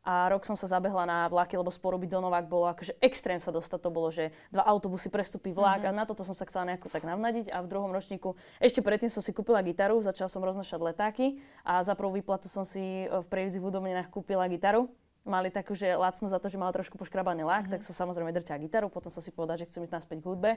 A 0.09 0.25
rok 0.33 0.49
som 0.49 0.57
sa 0.57 0.65
zabehla 0.65 1.05
na 1.05 1.29
vlaky, 1.29 1.61
lebo 1.61 1.69
z 1.69 1.77
Poruby 1.85 2.09
do 2.09 2.17
Novák 2.17 2.49
bolo 2.49 2.65
akože 2.73 2.97
extrém 3.05 3.45
sa 3.45 3.53
dostať. 3.53 3.81
To 3.85 3.91
bolo, 3.93 4.09
že 4.09 4.33
dva 4.49 4.65
autobusy 4.65 5.13
prestupí 5.13 5.53
vlak 5.53 5.85
mm-hmm. 5.85 5.93
a 5.93 5.99
na 6.01 6.09
toto 6.09 6.25
som 6.25 6.33
sa 6.33 6.49
chcela 6.49 6.65
nejako 6.65 6.89
tak 6.89 7.05
navnadiť. 7.05 7.53
A 7.53 7.61
v 7.61 7.69
druhom 7.69 7.93
ročníku, 7.93 8.33
ešte 8.57 8.81
predtým 8.81 9.13
som 9.13 9.21
si 9.21 9.37
kúpila 9.37 9.61
gitaru, 9.61 10.01
začala 10.01 10.33
som 10.33 10.41
roznašať 10.41 10.81
letáky 10.81 11.45
a 11.61 11.85
za 11.85 11.93
prvú 11.93 12.17
výplatu 12.17 12.49
som 12.49 12.65
si 12.65 13.05
v 13.05 13.27
Prievidzi 13.29 13.61
v 13.61 13.69
Udobninách 13.69 14.09
kúpila 14.09 14.49
gitaru 14.49 14.89
mali 15.29 15.53
takú, 15.53 15.77
že 15.77 15.93
lacno 15.93 16.27
za 16.27 16.41
to, 16.41 16.49
že 16.49 16.57
mala 16.57 16.73
trošku 16.73 16.97
poškrabaný 16.97 17.45
lak, 17.45 17.69
mm-hmm. 17.69 17.75
tak 17.79 17.87
som 17.87 17.93
samozrejme 17.93 18.33
drťala 18.33 18.65
gitaru, 18.65 18.89
potom 18.89 19.13
som 19.13 19.21
si 19.21 19.29
povedala, 19.29 19.61
že 19.61 19.69
chcem 19.69 19.85
ísť 19.85 19.95
naspäť 19.95 20.19
k 20.25 20.27
hudbe. 20.27 20.51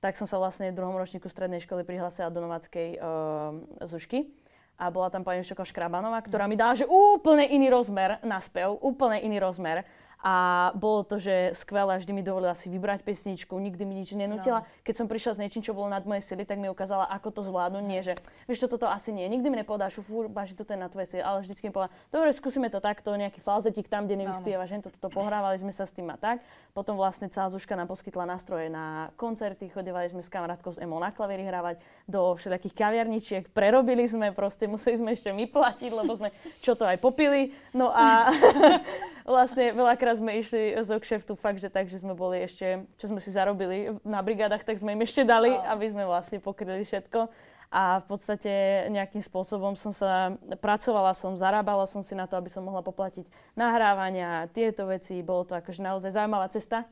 Tak 0.00 0.16
som 0.16 0.24
sa 0.24 0.40
vlastne 0.40 0.72
v 0.72 0.76
druhom 0.80 0.96
ročníku 0.96 1.28
strednej 1.28 1.60
školy 1.62 1.84
prihlásila 1.84 2.32
do 2.32 2.40
Nováckej 2.40 2.98
uh, 2.98 3.86
Zušky. 3.86 4.32
A 4.74 4.90
bola 4.90 5.06
tam 5.06 5.22
pani 5.22 5.46
Šoka 5.46 5.62
Škrabanová, 5.62 6.18
ktorá 6.26 6.50
mi 6.50 6.58
dala, 6.58 6.74
že 6.74 6.82
úplne 6.82 7.46
iný 7.46 7.70
rozmer 7.70 8.18
na 8.26 8.42
spev, 8.42 8.74
úplne 8.82 9.22
iný 9.22 9.38
rozmer. 9.38 9.86
A 10.24 10.72
bolo 10.72 11.04
to, 11.04 11.20
že 11.20 11.52
skvelé, 11.52 12.00
vždy 12.00 12.16
mi 12.16 12.24
dovolila 12.24 12.56
si 12.56 12.72
vybrať 12.72 13.04
pesničku, 13.04 13.52
nikdy 13.52 13.84
mi 13.84 14.00
nič 14.00 14.16
nenutila. 14.16 14.64
No. 14.64 14.68
Keď 14.80 14.94
som 14.96 15.06
prišla 15.06 15.36
s 15.36 15.40
niečím, 15.44 15.60
čo 15.60 15.76
bolo 15.76 15.92
nad 15.92 16.00
moje 16.08 16.24
sily, 16.24 16.48
tak 16.48 16.56
mi 16.56 16.72
ukázala, 16.72 17.04
ako 17.12 17.28
to 17.28 17.40
zvládnu. 17.44 17.84
Nie, 17.84 18.00
že 18.00 18.16
vieš, 18.48 18.64
čo 18.64 18.72
toto 18.72 18.88
asi 18.88 19.12
nie. 19.12 19.28
Nikdy 19.28 19.52
mi 19.52 19.60
nepovedala, 19.60 19.92
že 19.92 20.00
fú, 20.00 20.24
že 20.24 20.56
toto 20.56 20.72
je 20.72 20.80
na 20.80 20.88
tvoje 20.88 21.12
sily, 21.12 21.20
ale 21.20 21.44
vždycky 21.44 21.68
mi 21.68 21.76
povedala, 21.76 21.92
dobre, 22.08 22.32
skúsime 22.32 22.72
to 22.72 22.80
takto, 22.80 23.12
nejaký 23.12 23.44
falzetik 23.44 23.84
tam, 23.92 24.08
kde 24.08 24.24
nevyspievaš, 24.24 24.72
že 24.72 24.96
toto 24.96 25.12
pohrávali 25.12 25.60
sme 25.60 25.76
sa 25.76 25.84
s 25.84 25.92
tým 25.92 26.08
a 26.08 26.16
tak. 26.16 26.40
Potom 26.72 26.96
vlastne 26.96 27.28
celá 27.28 27.52
Zuška 27.52 27.76
nám 27.76 27.92
poskytla 27.92 28.24
nástroje 28.24 28.72
na 28.72 29.12
koncerty, 29.20 29.68
chodívali 29.68 30.08
sme 30.08 30.24
s 30.24 30.32
kamarátkou 30.32 30.72
s 30.72 30.80
Emou 30.80 30.96
na 30.96 31.12
klavíri 31.12 31.44
hrávať 31.44 31.84
do 32.08 32.32
všetkých 32.32 32.72
kaviarničiek, 32.72 33.44
prerobili 33.52 34.08
sme, 34.08 34.32
proste 34.32 34.64
museli 34.64 34.96
sme 34.96 35.12
ešte 35.12 35.36
my 35.36 35.44
platiť, 35.52 35.90
lebo 35.92 36.16
sme 36.16 36.32
čo 36.64 36.72
to 36.72 36.88
aj 36.88 36.96
popili. 36.96 37.52
No 37.76 37.92
a 37.92 38.32
vlastne 39.24 39.72
veľakrát 39.72 40.13
sme 40.16 40.38
išli 40.38 40.74
zo 40.82 40.96
kšeftu 40.98 41.34
fakt, 41.38 41.60
že 41.60 41.70
tak, 41.70 41.90
že 41.90 42.00
sme 42.00 42.14
boli 42.16 42.42
ešte, 42.42 42.86
čo 42.98 43.10
sme 43.10 43.18
si 43.18 43.30
zarobili 43.34 43.94
na 44.02 44.24
brigádach, 44.24 44.64
tak 44.64 44.78
sme 44.80 44.94
im 44.94 45.02
ešte 45.02 45.22
dali, 45.22 45.52
aby 45.52 45.86
sme 45.90 46.08
vlastne 46.08 46.40
pokryli 46.40 46.86
všetko. 46.86 47.28
A 47.74 47.98
v 47.98 48.06
podstate 48.06 48.86
nejakým 48.86 49.18
spôsobom 49.18 49.74
som 49.74 49.90
sa, 49.90 50.38
pracovala 50.62 51.10
som, 51.10 51.34
zarábala 51.34 51.90
som 51.90 52.06
si 52.06 52.14
na 52.14 52.30
to, 52.30 52.38
aby 52.38 52.46
som 52.46 52.62
mohla 52.62 52.86
poplatiť 52.86 53.26
nahrávania, 53.58 54.46
tieto 54.54 54.86
veci. 54.86 55.18
Bolo 55.26 55.42
to 55.42 55.58
akože 55.58 55.82
naozaj 55.82 56.14
zaujímavá 56.14 56.46
cesta 56.54 56.86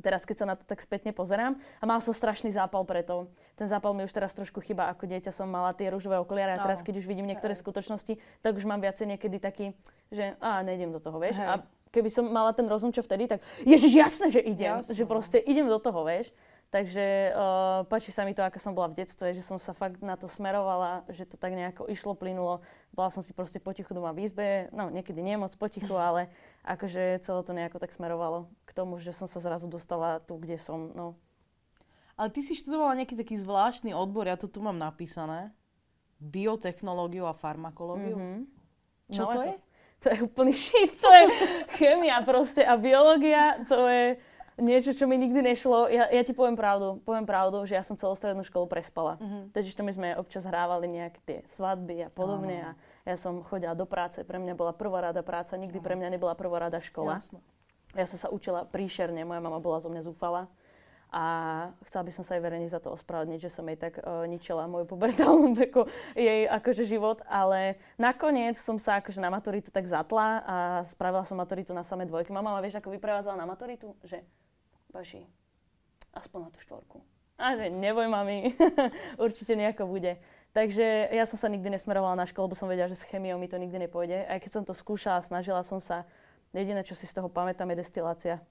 teraz 0.00 0.24
keď 0.24 0.36
sa 0.42 0.46
na 0.48 0.54
to 0.56 0.64
tak 0.64 0.80
spätne 0.80 1.12
pozerám 1.12 1.60
a 1.78 1.84
mal 1.84 2.00
som 2.00 2.16
strašný 2.16 2.50
zápal 2.50 2.82
preto. 2.88 3.28
Ten 3.54 3.68
zápal 3.68 3.92
mi 3.92 4.02
už 4.08 4.14
teraz 4.16 4.32
trošku 4.32 4.64
chyba, 4.64 4.88
ako 4.88 5.04
dieťa 5.04 5.30
som 5.30 5.46
mala 5.46 5.76
tie 5.76 5.92
rúžové 5.92 6.16
okuliare 6.16 6.56
a 6.56 6.62
teraz 6.64 6.80
keď 6.80 7.04
už 7.04 7.06
vidím 7.06 7.28
niektoré 7.28 7.52
skutočnosti, 7.52 8.16
tak 8.40 8.56
už 8.56 8.64
mám 8.64 8.80
viacej 8.80 9.14
niekedy 9.14 9.36
taký, 9.36 9.76
že 10.08 10.34
a 10.40 10.64
nejdem 10.64 10.90
do 10.90 10.98
toho, 10.98 11.20
vieš. 11.20 11.36
Hej. 11.36 11.46
A 11.46 11.54
keby 11.90 12.10
som 12.10 12.24
mala 12.26 12.54
ten 12.54 12.66
rozum, 12.70 12.94
čo 12.94 13.02
vtedy, 13.02 13.26
tak 13.26 13.42
ježiš, 13.66 13.92
jasné, 13.94 14.26
že 14.30 14.40
idem. 14.40 14.78
Jasne. 14.80 14.94
Že 14.94 15.04
no. 15.06 15.10
proste 15.10 15.38
idem 15.42 15.66
do 15.66 15.78
toho, 15.78 16.06
vieš. 16.06 16.30
Takže 16.70 17.34
uh, 17.34 17.82
páči 17.90 18.14
sa 18.14 18.22
mi 18.22 18.30
to, 18.30 18.46
ako 18.46 18.62
som 18.62 18.78
bola 18.78 18.86
v 18.94 19.02
detstve, 19.02 19.34
že 19.34 19.42
som 19.42 19.58
sa 19.58 19.74
fakt 19.74 19.98
na 20.06 20.14
to 20.14 20.30
smerovala, 20.30 21.02
že 21.10 21.26
to 21.26 21.34
tak 21.34 21.50
nejako 21.50 21.90
išlo, 21.90 22.14
plynulo. 22.14 22.62
Bola 22.94 23.10
som 23.10 23.26
si 23.26 23.34
proste 23.34 23.58
potichu 23.58 23.90
doma 23.90 24.14
v 24.14 24.30
izbe, 24.30 24.70
no 24.70 24.86
niekedy 24.86 25.18
nie 25.18 25.34
moc 25.34 25.50
potichu, 25.58 25.90
ale 25.98 26.30
akože 26.62 27.26
celé 27.26 27.40
to 27.42 27.52
nejako 27.52 27.82
tak 27.82 27.90
smerovalo 27.90 28.46
k 28.62 28.70
tomu, 28.70 29.02
že 29.02 29.10
som 29.10 29.26
sa 29.26 29.42
zrazu 29.42 29.66
dostala 29.66 30.22
tu, 30.22 30.38
kde 30.38 30.62
som, 30.62 30.94
no. 30.94 31.18
Ale 32.14 32.30
ty 32.30 32.38
si 32.38 32.54
študovala 32.54 33.02
nejaký 33.02 33.18
taký 33.18 33.34
zvláštny 33.34 33.90
odbor, 33.90 34.30
ja 34.30 34.38
to 34.38 34.46
tu 34.46 34.62
mám 34.62 34.78
napísané. 34.78 35.50
Biotechnológiu 36.22 37.26
a 37.26 37.34
farmakológiu. 37.34 38.14
Mm-hmm. 38.14 38.40
Čo 39.10 39.26
no, 39.26 39.32
to 39.34 39.40
je? 39.42 39.52
To 40.00 40.06
je 40.08 40.18
úplný 40.24 40.56
shit, 40.56 40.96
to 40.96 41.08
je 41.12 41.24
chemia 41.76 42.24
proste 42.24 42.64
a 42.64 42.72
biológia, 42.80 43.60
to 43.68 43.84
je 43.84 44.16
niečo, 44.60 44.96
čo 44.96 45.04
mi 45.08 45.16
nikdy 45.20 45.40
nešlo. 45.44 45.88
Ja, 45.92 46.08
ja 46.08 46.22
ti 46.24 46.32
poviem 46.36 46.56
pravdu, 46.56 47.00
poviem 47.04 47.28
pravdu, 47.28 47.64
že 47.68 47.76
ja 47.76 47.84
som 47.84 47.96
celú 47.96 48.16
strednú 48.16 48.44
školu 48.44 48.68
prespala. 48.68 49.16
Mm-hmm. 49.20 49.42
Takže 49.56 49.72
to 49.76 49.82
my 49.84 49.92
sme 49.92 50.08
občas 50.20 50.44
hrávali 50.44 50.88
nejaké 50.88 51.20
tie 51.24 51.38
svadby 51.52 52.06
a 52.06 52.10
podobne. 52.12 52.56
A 52.64 52.70
ja 53.08 53.16
som 53.16 53.40
chodila 53.44 53.76
do 53.76 53.88
práce, 53.88 54.24
pre 54.24 54.40
mňa 54.40 54.54
bola 54.56 54.76
prvá 54.76 55.12
rada 55.12 55.24
práca, 55.24 55.56
nikdy 55.56 55.80
pre 55.80 55.96
mňa 55.96 56.16
nebola 56.16 56.36
prvá 56.36 56.68
rada 56.68 56.80
škola. 56.80 57.20
Jasne. 57.20 57.40
Ja 57.96 58.06
som 58.06 58.16
sa 58.20 58.28
učila 58.30 58.64
príšerne, 58.70 59.26
moja 59.26 59.42
mama 59.42 59.58
bola 59.58 59.82
zo 59.82 59.90
mňa 59.90 60.06
zúfala. 60.06 60.46
A 61.10 61.24
chcela 61.90 62.06
by 62.06 62.12
som 62.14 62.22
sa 62.22 62.38
aj 62.38 62.42
verejne 62.46 62.70
za 62.70 62.78
to 62.78 62.94
ospravedlniť, 62.94 63.40
že 63.42 63.50
som 63.50 63.66
jej 63.66 63.74
tak 63.74 63.98
uh, 63.98 64.22
ničila 64.30 64.70
moju 64.70 64.86
pubertálnu 64.86 65.58
veku, 65.58 65.90
jej 66.14 66.46
akože 66.46 66.86
život, 66.86 67.18
ale 67.26 67.82
nakoniec 67.98 68.54
som 68.54 68.78
sa 68.78 69.02
akože 69.02 69.18
na 69.18 69.26
maturitu 69.26 69.74
tak 69.74 69.90
zatla 69.90 70.26
a 70.46 70.56
spravila 70.86 71.26
som 71.26 71.34
maturitu 71.34 71.74
na 71.74 71.82
samé 71.82 72.06
dvojky. 72.06 72.30
Mama 72.30 72.54
ma 72.54 72.62
vieš, 72.62 72.78
ako 72.78 72.94
vyprevádzala 72.94 73.34
na 73.34 73.46
maturitu? 73.50 73.98
Že 74.06 74.22
Baži, 74.90 75.22
aspoň 76.10 76.38
na 76.46 76.50
tú 76.50 76.58
štvorku. 76.66 76.98
A 77.38 77.54
že 77.54 77.70
neboj, 77.70 78.10
mami, 78.10 78.58
určite 79.24 79.54
nejako 79.54 79.86
bude. 79.86 80.18
Takže 80.50 81.14
ja 81.14 81.24
som 81.30 81.38
sa 81.38 81.46
nikdy 81.46 81.70
nesmerovala 81.70 82.18
na 82.18 82.26
školu, 82.26 82.50
lebo 82.50 82.58
som 82.58 82.66
vedela, 82.66 82.90
že 82.90 82.98
s 82.98 83.06
chemiou 83.06 83.38
mi 83.38 83.46
to 83.46 83.54
nikdy 83.54 83.86
nepôjde. 83.86 84.26
Aj 84.26 84.42
keď 84.42 84.50
som 84.50 84.62
to 84.66 84.74
skúšala, 84.74 85.22
snažila 85.22 85.62
som 85.62 85.78
sa, 85.78 86.02
jediné, 86.50 86.82
čo 86.82 86.98
si 86.98 87.06
z 87.06 87.14
toho 87.14 87.30
pamätám, 87.30 87.70
je 87.70 87.86
destilácia. 87.86 88.42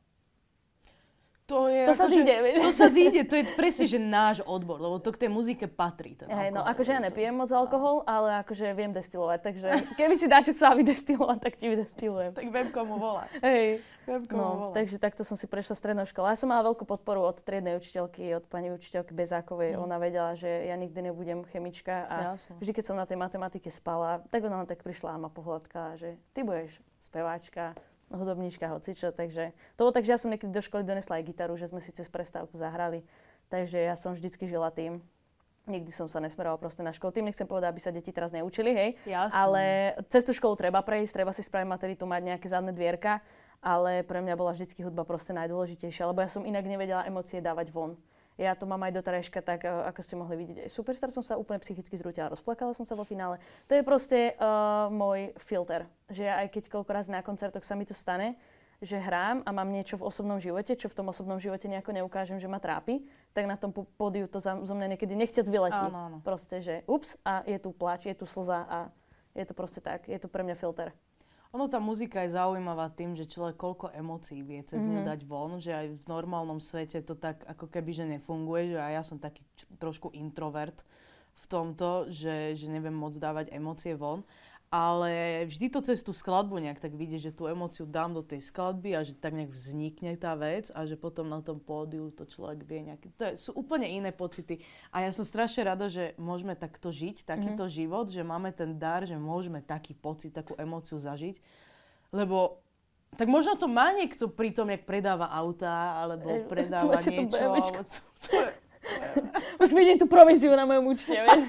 To 1.50 1.66
je... 1.66 1.82
To 1.90 1.98
sa 1.98 2.06
akože- 2.06 2.14
zíde, 2.22 2.36
vieš. 2.46 2.58
To 2.62 2.72
sa 2.72 2.88
zíde, 2.88 3.22
to 3.26 3.36
je 3.42 3.46
presne, 3.58 3.86
že 3.90 3.98
náš 3.98 4.38
odbor, 4.46 4.78
lebo 4.78 5.02
to 5.02 5.10
k 5.10 5.26
tej 5.26 5.30
muzike 5.34 5.66
patrí. 5.66 6.14
Ten 6.14 6.30
Hej, 6.30 6.54
no 6.54 6.62
akože 6.62 6.94
ja 6.94 7.02
nepijem 7.02 7.34
moc 7.34 7.50
alkohol, 7.50 8.06
ale 8.06 8.46
akože 8.46 8.70
viem 8.78 8.94
destilovať, 8.94 9.40
takže 9.42 9.68
keby 9.98 10.14
si 10.14 10.30
dáčok 10.30 10.56
sa 10.56 10.78
vydestilovať, 10.78 11.38
tak 11.42 11.58
ti 11.58 11.66
vydestilujem. 11.66 12.38
Tak 12.38 12.46
viem, 12.46 12.68
komu 12.70 13.02
volať. 13.02 13.30
Hej, 13.42 13.82
Viem, 14.06 14.26
komu 14.26 14.42
no, 14.42 14.50
volať. 14.70 14.76
takže 14.78 14.96
takto 14.98 15.22
som 15.22 15.38
si 15.38 15.46
prešla 15.46 15.78
strednou 15.78 16.06
školou. 16.06 16.30
Ja 16.30 16.38
som 16.38 16.50
mala 16.50 16.66
veľkú 16.66 16.82
podporu 16.82 17.26
od 17.26 17.42
triednej 17.42 17.78
učiteľky, 17.78 18.34
od 18.34 18.46
pani 18.46 18.70
učiteľky 18.70 19.14
Bezákovej. 19.14 19.78
Mm. 19.78 19.86
Ona 19.86 19.98
vedela, 20.02 20.34
že 20.34 20.50
ja 20.50 20.74
nikdy 20.74 21.10
nebudem 21.10 21.46
chemička 21.50 22.10
a 22.10 22.16
Jasné. 22.34 22.58
vždy, 22.58 22.72
keď 22.74 22.84
som 22.90 22.98
na 22.98 23.06
tej 23.06 23.22
matematike 23.22 23.70
spala, 23.70 24.22
tak 24.34 24.46
ona 24.46 24.66
tak 24.66 24.82
prišla 24.82 25.14
a 25.14 25.22
ma 25.22 25.30
pohľadkala, 25.30 25.98
že 26.02 26.18
ty 26.34 26.42
budeš 26.42 26.74
speváčka, 27.00 27.78
hudobníčka, 28.10 28.70
hocičo, 28.70 29.14
takže 29.14 29.54
to 29.78 29.80
bolo 29.86 29.94
tak, 29.94 30.06
že 30.06 30.14
ja 30.14 30.20
som 30.20 30.30
niekedy 30.34 30.50
do 30.50 30.62
školy 30.66 30.84
donesla 30.84 31.22
aj 31.22 31.30
gitaru, 31.30 31.54
že 31.56 31.70
sme 31.70 31.80
si 31.80 31.94
cez 31.94 32.10
prestávku 32.10 32.58
zahrali, 32.58 33.06
takže 33.54 33.78
ja 33.78 33.94
som 33.94 34.18
vždycky 34.18 34.50
žila 34.50 34.74
tým. 34.74 35.02
Nikdy 35.70 35.94
som 35.94 36.10
sa 36.10 36.18
nesmerovala 36.18 36.58
proste 36.58 36.82
na 36.82 36.90
školu. 36.90 37.14
Tým 37.14 37.30
nechcem 37.30 37.46
povedať, 37.46 37.70
aby 37.70 37.82
sa 37.84 37.94
deti 37.94 38.10
teraz 38.10 38.34
neučili, 38.34 38.74
hej. 38.74 38.90
Jasné. 39.06 39.38
Ale 39.38 39.64
cez 40.10 40.26
tú 40.26 40.34
školu 40.34 40.58
treba 40.58 40.82
prejsť, 40.82 41.22
treba 41.22 41.30
si 41.30 41.46
spraviť 41.46 41.68
maturitu, 41.70 42.10
mať 42.10 42.22
nejaké 42.26 42.50
zadné 42.50 42.74
dvierka, 42.74 43.22
ale 43.62 44.02
pre 44.02 44.18
mňa 44.26 44.34
bola 44.34 44.58
vždycky 44.58 44.82
hudba 44.82 45.06
proste 45.06 45.30
najdôležitejšia, 45.38 46.10
lebo 46.10 46.26
ja 46.26 46.30
som 46.32 46.42
inak 46.42 46.66
nevedela 46.66 47.06
emócie 47.06 47.38
dávať 47.38 47.70
von. 47.70 47.94
Ja 48.40 48.56
to 48.56 48.64
mám 48.64 48.80
aj 48.88 48.96
do 48.96 49.04
terajška, 49.04 49.44
tak 49.44 49.68
eh, 49.68 49.72
ako 49.92 50.00
ste 50.00 50.16
mohli 50.16 50.36
vidieť. 50.40 50.58
Aj 50.64 50.72
Superstar 50.72 51.12
som 51.12 51.20
sa 51.20 51.36
úplne 51.36 51.60
psychicky 51.60 52.00
zrútila, 52.00 52.32
rozplakala 52.32 52.72
som 52.72 52.88
sa 52.88 52.96
vo 52.96 53.04
finále. 53.04 53.44
To 53.68 53.76
je 53.76 53.84
proste 53.84 54.40
uh, 54.40 54.88
môj 54.88 55.36
filter, 55.44 55.84
že 56.08 56.24
ja 56.24 56.40
aj 56.40 56.56
keď 56.56 56.64
koľko 56.72 56.92
raz 56.96 57.12
na 57.12 57.20
koncertoch 57.20 57.68
sa 57.68 57.76
mi 57.76 57.84
to 57.84 57.92
stane, 57.92 58.40
že 58.80 58.96
hrám 58.96 59.44
a 59.44 59.52
mám 59.52 59.68
niečo 59.68 60.00
v 60.00 60.08
osobnom 60.08 60.40
živote, 60.40 60.72
čo 60.80 60.88
v 60.88 60.96
tom 60.96 61.12
osobnom 61.12 61.36
živote 61.36 61.68
nejako 61.68 61.92
neukážem, 62.00 62.40
že 62.40 62.48
ma 62.48 62.64
trápi, 62.64 63.04
tak 63.36 63.44
na 63.44 63.60
tom 63.60 63.76
pódiu 63.76 64.32
to 64.32 64.40
za, 64.40 64.56
zo 64.64 64.72
mňa 64.72 64.96
niekedy 64.96 65.20
nechťac 65.20 65.44
vyletí. 65.52 65.84
Áno, 65.92 66.00
áno. 66.00 66.18
Proste, 66.24 66.64
že 66.64 66.88
ups 66.88 67.20
a 67.28 67.44
je 67.44 67.60
tu 67.60 67.76
pláč, 67.76 68.08
je 68.08 68.16
tu 68.16 68.24
slza 68.24 68.64
a 68.64 68.80
je 69.36 69.44
to 69.44 69.52
proste 69.52 69.84
tak, 69.84 70.08
je 70.08 70.16
to 70.16 70.32
pre 70.32 70.48
mňa 70.48 70.56
filter. 70.56 70.96
Ono, 71.50 71.66
tá 71.66 71.80
muzika 71.80 72.22
je 72.22 72.30
zaujímavá 72.32 72.90
tým, 72.90 73.14
že 73.14 73.26
človek 73.26 73.58
koľko 73.58 73.90
emócií 73.92 74.40
vie 74.40 74.62
cez 74.62 74.86
ňu 74.86 75.02
Mhm. 75.02 75.08
dať 75.08 75.20
von, 75.26 75.58
že 75.58 75.74
aj 75.74 75.88
v 75.96 76.06
normálnom 76.08 76.62
svete 76.62 77.02
to 77.02 77.16
tak 77.16 77.42
ako 77.44 77.66
keby, 77.66 77.90
že 77.92 78.06
nefunguje, 78.08 78.70
že 78.70 78.80
aj 78.80 78.94
ja 78.94 79.04
som 79.04 79.18
taký 79.18 79.42
č- 79.56 79.66
trošku 79.76 80.14
introvert 80.14 80.78
v 81.34 81.46
tomto, 81.48 81.90
že, 82.08 82.54
že 82.54 82.68
neviem 82.68 82.94
moc 82.94 83.16
dávať 83.16 83.50
emócie 83.50 83.94
von. 83.94 84.22
Ale 84.70 85.44
vždy 85.50 85.66
to 85.74 85.82
cez 85.82 86.06
tú 86.06 86.14
skladbu 86.14 86.62
nejak 86.62 86.78
tak 86.78 86.94
vidie, 86.94 87.18
že 87.18 87.34
tú 87.34 87.50
emóciu 87.50 87.90
dám 87.90 88.14
do 88.14 88.22
tej 88.22 88.38
skladby 88.38 88.94
a 88.94 89.02
že 89.02 89.18
tak 89.18 89.34
nejak 89.34 89.50
vznikne 89.50 90.14
tá 90.14 90.38
vec 90.38 90.70
a 90.78 90.86
že 90.86 90.94
potom 90.94 91.26
na 91.26 91.42
tom 91.42 91.58
pódiu 91.58 92.14
to 92.14 92.30
človek 92.30 92.62
vie 92.70 92.86
nejaké... 92.86 93.10
To 93.18 93.24
je, 93.26 93.50
sú 93.50 93.58
úplne 93.58 93.90
iné 93.90 94.14
pocity. 94.14 94.62
A 94.94 95.02
ja 95.02 95.10
som 95.10 95.26
strašne 95.26 95.66
rada, 95.66 95.90
že 95.90 96.14
môžeme 96.22 96.54
takto 96.54 96.94
žiť, 96.94 97.26
takýto 97.26 97.66
Mhm. 97.66 97.74
život, 97.74 98.14
že 98.14 98.22
máme 98.22 98.54
ten 98.54 98.78
dar, 98.78 99.10
že 99.10 99.18
môžeme 99.18 99.58
taký 99.66 99.98
pocit, 99.98 100.38
takú 100.38 100.54
emóciu 100.54 101.02
zažiť. 101.02 101.42
Lebo 102.14 102.62
tak 103.18 103.26
možno 103.26 103.58
to 103.58 103.66
má 103.66 103.90
niekto 103.98 104.30
pri 104.30 104.54
tom, 104.54 104.70
jak 104.70 104.86
predáva 104.86 105.34
autá, 105.34 105.98
alebo 105.98 106.30
E, 106.30 106.46
tu 106.46 106.46
predáva 106.46 107.02
to 107.02 107.10
niečo. 107.10 107.42
Alebo 107.42 107.74
Už 109.66 109.70
vidím 109.74 109.98
tú 109.98 110.06
províziu 110.06 110.54
na 110.54 110.70
mojom 110.70 110.94
účte, 110.94 111.18
vieš? 111.18 111.42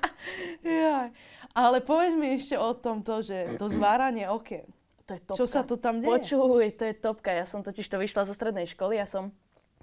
jaj. 0.64 1.12
Ale 1.58 1.82
povedz 1.82 2.14
mi 2.14 2.38
ešte 2.38 2.54
o 2.54 2.70
tomto, 2.70 3.18
že 3.18 3.58
to 3.58 3.66
zváranie 3.66 4.30
okien. 4.30 4.70
To 5.10 5.16
je 5.16 5.20
topka. 5.26 5.38
Čo 5.42 5.46
sa 5.50 5.60
to 5.66 5.74
tam 5.74 5.98
deje? 5.98 6.06
Počuj, 6.06 6.78
to 6.78 6.84
je 6.86 6.94
topka. 6.94 7.34
Ja 7.34 7.48
som 7.48 7.66
totiž 7.66 7.82
to 7.90 7.98
vyšla 7.98 8.30
zo 8.30 8.34
strednej 8.36 8.70
školy. 8.70 8.94
Ja 9.00 9.10
som 9.10 9.34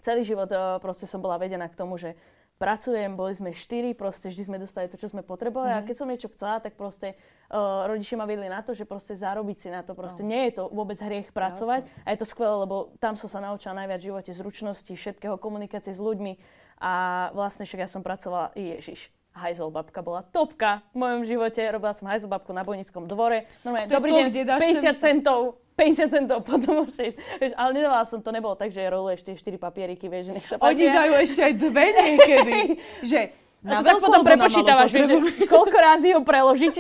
celý 0.06 0.24
život 0.24 0.48
eh, 0.54 0.80
proste 0.80 1.10
som 1.10 1.20
bola 1.20 1.36
vedená 1.36 1.68
k 1.68 1.76
tomu, 1.76 2.00
že 2.00 2.16
pracujem, 2.56 3.20
boli 3.20 3.36
sme 3.36 3.52
štyri, 3.52 3.92
proste 3.92 4.32
vždy 4.32 4.44
sme 4.48 4.58
dostali 4.62 4.88
to, 4.88 4.96
čo 4.96 5.12
sme 5.12 5.28
potrebovali. 5.28 5.76
Mhm. 5.76 5.78
A 5.82 5.86
keď 5.86 5.96
som 6.00 6.08
niečo 6.08 6.32
chcela, 6.32 6.64
tak 6.64 6.80
proste 6.80 7.20
uh, 7.52 7.84
rodičia 7.84 8.16
ma 8.16 8.24
vedli 8.24 8.48
na 8.48 8.64
to, 8.64 8.72
že 8.72 8.88
proste 8.88 9.12
zarobiť 9.12 9.58
si 9.60 9.68
na 9.68 9.84
to. 9.84 9.92
Proste 9.92 10.24
No. 10.24 10.32
nie 10.32 10.48
je 10.48 10.64
to 10.64 10.72
vôbec 10.72 10.96
hriech 10.96 11.36
pracovať. 11.36 11.84
A 12.08 12.16
je 12.16 12.20
to 12.24 12.28
skvelé, 12.28 12.56
lebo 12.64 12.96
tam 13.04 13.20
som 13.20 13.28
sa 13.28 13.44
naučila 13.44 13.76
najviac 13.76 14.00
v 14.00 14.08
živote 14.08 14.32
zručnosti, 14.32 14.94
všetkého, 14.96 15.36
komunikácie 15.36 15.92
s 15.92 16.00
ľuďmi. 16.00 16.40
A 16.80 17.28
vlastne 17.36 17.68
však 17.68 17.88
ja 17.88 17.90
som 17.92 18.04
pracovala, 18.04 18.56
ježiš, 18.56 19.12
hajzelbabka 19.36 20.00
bola 20.00 20.24
topka 20.24 20.80
v 20.90 20.98
mojom 20.98 21.22
živote. 21.24 21.60
Robila 21.62 21.92
som 21.92 22.08
hajzelbabku 22.08 22.50
na 22.50 22.64
Bojnickom 22.64 23.04
dvore. 23.04 23.44
Normálne, 23.62 23.86
To 23.86 24.00
dobrý 24.00 24.10
to, 24.10 24.18
deň, 24.18 24.26
kde 24.32 24.42
dáš 24.44 24.60
50 24.62 24.80
ten- 24.82 24.98
centov. 24.98 25.40
50 25.76 26.08
centov, 26.08 26.40
potom. 26.42 26.88
Vieš, 26.88 27.52
ale 27.54 27.70
nedávala 27.74 28.08
som 28.08 28.18
to, 28.18 28.32
nebolo 28.32 28.56
tak, 28.56 28.72
že 28.72 28.80
roluješ 28.82 29.22
tie 29.22 29.36
4 29.36 29.60
papieriky, 29.60 30.08
vieš, 30.08 30.24
že 30.26 30.34
nech 30.34 30.48
sa 30.48 30.56
Oni 30.58 30.88
dajú 30.88 31.14
ešte 31.20 31.42
aj 31.42 31.54
dve 31.54 31.86
niekedy. 32.00 32.58
že 33.04 33.20
na 33.60 33.84
tak 33.84 34.00
potom 34.00 34.24
prepočítavaš, 34.24 34.88
vieš, 34.90 35.08
že 35.12 35.18
koľko 35.46 35.76
razy 35.76 36.16
ho 36.16 36.24
preložiť. 36.24 36.76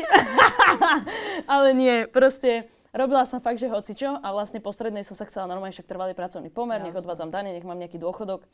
ale 1.49 1.73
nie, 1.73 2.07
proste 2.07 2.69
robila 2.91 3.25
som 3.25 3.39
fakt, 3.39 3.57
že 3.57 3.67
hocičo 3.67 4.15
a 4.15 4.27
vlastne 4.31 4.59
poslednej 4.59 5.03
som 5.03 5.11
sa 5.11 5.25
chcela 5.25 5.43
normálne 5.45 5.73
však 5.73 5.83
trvalý 5.83 6.13
pracovný 6.13 6.47
pomer, 6.47 6.79
nech 6.79 6.93
Jasné. 6.93 7.03
odvádzam 7.03 7.29
dane, 7.29 7.51
nech 7.51 7.65
mám 7.65 7.75
nejaký 7.75 7.97
dôchodok. 7.97 8.47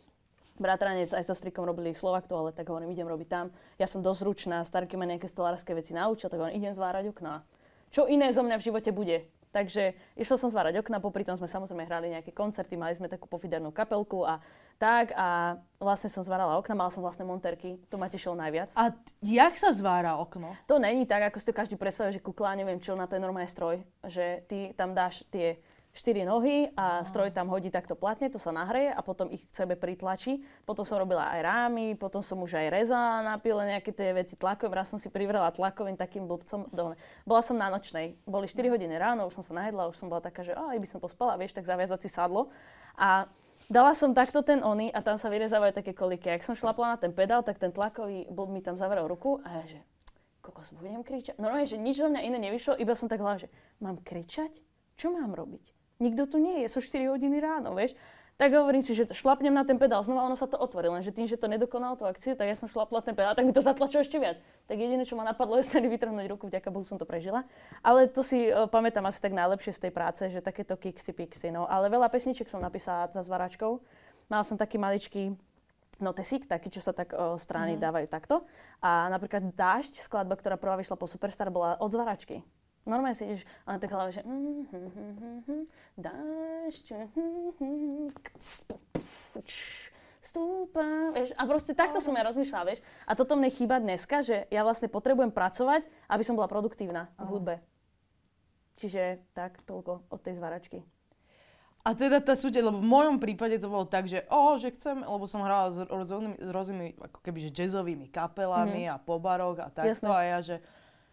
Bratranec 0.59 1.13
aj 1.13 1.23
so 1.23 1.35
strikom 1.37 1.63
robili 1.63 1.95
Slovak 1.95 2.27
to, 2.27 2.35
ale 2.35 2.51
tak 2.51 2.67
hovorím, 2.67 2.91
idem 2.91 3.07
robiť 3.07 3.27
tam. 3.29 3.45
Ja 3.79 3.87
som 3.87 4.03
dosť 4.03 4.21
ručná, 4.25 4.63
starky 4.67 4.99
ma 4.99 5.07
nejaké 5.07 5.29
stolárske 5.29 5.71
veci 5.71 5.95
naučil, 5.95 6.27
tak 6.27 6.41
hovorím, 6.41 6.59
idem 6.59 6.73
zvárať 6.75 7.11
okná. 7.13 7.45
Čo 7.91 8.07
iné 8.07 8.31
zo 8.31 8.43
mňa 8.43 8.55
v 8.59 8.65
živote 8.71 8.91
bude? 8.95 9.27
Takže 9.51 9.99
išla 10.15 10.39
som 10.39 10.47
zvárať 10.47 10.79
okna, 10.79 11.03
popri 11.03 11.27
tom 11.27 11.35
sme 11.35 11.43
samozrejme 11.43 11.83
hrali 11.83 12.07
nejaké 12.15 12.31
koncerty, 12.31 12.79
mali 12.79 12.95
sme 12.95 13.11
takú 13.11 13.27
pofidernú 13.27 13.75
kapelku 13.75 14.23
a 14.23 14.39
tak 14.79 15.11
a 15.13 15.59
vlastne 15.77 16.07
som 16.07 16.23
zvárala 16.23 16.55
okna, 16.57 16.73
mala 16.73 16.89
som 16.89 17.03
vlastné 17.03 17.27
monterky, 17.27 17.77
to 17.91 17.99
ma 17.99 18.07
tešilo 18.07 18.33
najviac. 18.33 18.71
A 18.79 18.95
t- 18.95 19.11
jak 19.21 19.53
sa 19.59 19.75
zvára 19.75 20.17
okno? 20.17 20.55
To 20.71 20.79
není 20.79 21.03
tak, 21.03 21.29
ako 21.29 21.37
si 21.37 21.51
to 21.51 21.53
každý 21.53 21.75
predstavuje, 21.75 22.17
že 22.17 22.23
kukla, 22.23 22.55
neviem 22.55 22.79
čo, 22.79 22.95
na 22.95 23.05
to 23.05 23.19
je 23.19 23.21
normálny 23.21 23.51
stroj. 23.51 23.83
Že 24.07 24.25
ty 24.47 24.59
tam 24.73 24.95
dáš 24.95 25.21
tie 25.29 25.59
štyri 25.91 26.23
nohy 26.23 26.71
a 26.79 27.03
stroj 27.03 27.35
tam 27.35 27.51
hodí 27.51 27.67
takto 27.67 27.99
platne, 27.99 28.31
to 28.31 28.39
sa 28.39 28.55
nahreje 28.55 28.95
a 28.95 28.99
potom 29.03 29.27
ich 29.27 29.43
k 29.51 29.63
sebe 29.63 29.75
pritlačí. 29.75 30.39
Potom 30.63 30.87
som 30.87 31.03
robila 31.03 31.27
aj 31.35 31.39
rámy, 31.43 31.99
potom 31.99 32.23
som 32.23 32.39
už 32.39 32.55
aj 32.55 32.67
rezala 32.71 33.23
na 33.23 33.35
pile 33.35 33.67
nejaké 33.67 33.91
tie 33.91 34.15
veci 34.15 34.39
tlakovým. 34.39 34.71
Raz 34.71 34.87
som 34.87 34.99
si 34.99 35.11
privrela 35.11 35.51
tlakovým 35.51 35.99
takým 35.99 36.31
blbcom 36.31 36.71
dole. 36.71 36.95
Bola 37.27 37.43
som 37.43 37.59
na 37.59 37.67
nočnej, 37.67 38.15
boli 38.23 38.47
4 38.47 38.71
hodiny 38.71 38.95
ráno, 38.95 39.27
už 39.27 39.43
som 39.43 39.45
sa 39.45 39.53
najedla, 39.59 39.91
už 39.91 39.99
som 39.99 40.07
bola 40.07 40.23
taká, 40.23 40.47
že 40.47 40.55
aj 40.55 40.79
by 40.79 40.87
som 40.87 40.99
pospala, 41.03 41.35
vieš, 41.35 41.55
tak 41.55 41.67
zaviazať 41.67 42.07
si 42.07 42.09
sadlo. 42.09 42.47
A 42.95 43.27
Dala 43.69 43.93
som 43.93 44.11
takto 44.11 44.41
ten 44.41 44.65
ony 44.65 44.89
a 44.89 45.05
tam 45.05 45.21
sa 45.21 45.29
vyrezávajú 45.29 45.71
také 45.77 45.93
koliky. 45.93 46.33
Ak 46.33 46.41
som 46.41 46.57
šlapla 46.57 46.95
na 46.95 46.97
ten 46.97 47.13
pedál, 47.13 47.45
tak 47.45 47.61
ten 47.61 47.69
tlakový 47.69 48.25
blb 48.27 48.49
mi 48.49 48.59
tam 48.59 48.73
zavrel 48.73 49.05
ruku 49.05 49.37
a 49.45 49.61
ja 49.61 49.77
že 49.77 49.79
kokos, 50.41 50.73
budem 50.73 51.05
kričať. 51.05 51.37
Normálne, 51.37 51.69
že 51.69 51.77
nič 51.77 52.01
do 52.01 52.09
mňa 52.09 52.25
iné 52.25 52.37
nevyšlo, 52.49 52.75
iba 52.81 52.97
som 52.97 53.05
tak 53.05 53.21
hľadala, 53.21 53.45
že 53.45 53.49
mám 53.77 54.01
kričať? 54.01 54.49
Čo 54.97 55.13
mám 55.13 55.37
robiť? 55.37 55.80
Nikto 56.01 56.25
tu 56.25 56.37
nie 56.41 56.65
je, 56.65 56.73
sú 56.73 56.81
4 56.81 57.13
hodiny 57.13 57.37
ráno, 57.37 57.77
vieš. 57.77 57.93
Tak 58.41 58.57
hovorím 58.57 58.81
si, 58.81 58.97
že 58.97 59.05
šlapnem 59.13 59.53
na 59.53 59.61
ten 59.61 59.77
pedál, 59.77 60.01
znova 60.01 60.25
ono 60.25 60.33
sa 60.33 60.49
to 60.49 60.57
otvorilo, 60.57 60.97
lenže 60.97 61.13
tým, 61.13 61.29
že 61.29 61.37
to 61.37 61.45
nedokonalo 61.45 61.93
tú 61.93 62.09
akciu, 62.09 62.33
tak 62.33 62.49
ja 62.49 62.57
som 62.57 62.65
šlapla 62.65 63.05
ten 63.05 63.13
pedál, 63.13 63.37
tak 63.37 63.45
mi 63.45 63.53
to 63.53 63.61
zatlačilo 63.61 64.01
ešte 64.01 64.17
viac. 64.17 64.41
Tak 64.65 64.81
jediné, 64.81 65.05
čo 65.05 65.13
ma 65.13 65.21
napadlo, 65.21 65.61
je 65.61 65.69
sa 65.69 65.77
vytrhnúť 65.77 66.25
ruku, 66.25 66.49
vďaka 66.49 66.73
Bohu 66.73 66.81
som 66.81 66.97
to 66.97 67.05
prežila. 67.05 67.45
Ale 67.85 68.09
to 68.09 68.25
si 68.25 68.49
uh, 68.49 68.65
pamätám 68.65 69.05
asi 69.05 69.21
tak 69.21 69.37
najlepšie 69.37 69.77
z 69.77 69.81
tej 69.85 69.91
práce, 69.93 70.25
že 70.25 70.41
takéto 70.41 70.73
kiksy 70.73 71.13
pixy, 71.13 71.53
no. 71.53 71.69
Ale 71.69 71.93
veľa 71.93 72.09
pesniček 72.09 72.49
som 72.49 72.65
napísala 72.65 73.13
za 73.13 73.21
zváračkou. 73.21 73.77
Mala 74.25 74.41
som 74.41 74.57
taký 74.57 74.81
maličký 74.81 75.37
notesík, 76.01 76.49
taký, 76.49 76.73
čo 76.73 76.81
sa 76.81 76.97
tak 76.97 77.13
o, 77.13 77.37
strany 77.37 77.77
mm. 77.77 77.79
dávajú 77.79 78.07
takto. 78.09 78.41
A 78.81 79.05
napríklad 79.13 79.53
Dážď, 79.53 80.01
skladba, 80.01 80.33
ktorá 80.33 80.57
prvá 80.57 80.81
vyšla 80.81 80.97
po 80.97 81.05
Superstar, 81.05 81.53
bola 81.53 81.77
od 81.77 81.93
zváračky. 81.93 82.41
Normálne 82.81 83.13
si 83.13 83.29
ideš 83.29 83.45
a 83.65 83.77
na 83.77 83.79
tak 83.79 83.93
hlave, 83.93 84.09
že 84.09 84.25
hm, 84.25 84.65
stúpa, 90.21 91.13
vieš, 91.13 91.35
a 91.37 91.43
proste 91.45 91.77
takto 91.77 92.01
som 92.01 92.17
ja 92.17 92.25
rozmýšľala, 92.25 92.65
vieš. 92.73 92.81
A 93.05 93.13
toto 93.13 93.37
mne 93.37 93.53
chýba 93.53 93.77
dneska, 93.77 94.25
že 94.25 94.49
ja 94.49 94.65
vlastne 94.65 94.89
potrebujem 94.89 95.29
pracovať, 95.29 95.85
aby 96.09 96.23
som 96.25 96.33
bola 96.33 96.49
produktívna 96.49 97.13
v 97.21 97.27
hudbe. 97.29 97.55
Čiže 98.81 99.21
tak, 99.37 99.61
toľko 99.69 100.09
od 100.09 100.19
tej 100.25 100.41
zváračky. 100.41 100.81
A 101.81 101.97
teda 101.97 102.21
tá 102.21 102.37
súťaž, 102.37 102.69
lebo 102.69 102.77
v 102.77 102.85
mojom 102.85 103.17
prípade 103.17 103.57
to 103.57 103.65
bolo 103.65 103.89
tak, 103.89 104.05
že 104.05 104.21
o, 104.29 104.53
že 104.61 104.69
chcem, 104.77 105.01
lebo 105.01 105.25
som 105.25 105.41
hrala 105.41 105.73
s 105.73 105.81
rôznymi, 105.81 106.37
rôznymi 106.37 106.85
ako 107.09 107.19
keby, 107.25 107.37
že 107.41 107.49
jazzovými 107.57 108.05
kapelami 108.13 108.85
mm-hmm. 108.85 108.93
a 108.93 109.01
po 109.01 109.17
baroch 109.17 109.57
a 109.57 109.73
takto 109.73 110.05
Jasné. 110.05 110.13
a 110.13 110.21
ja, 110.21 110.39
že, 110.45 110.55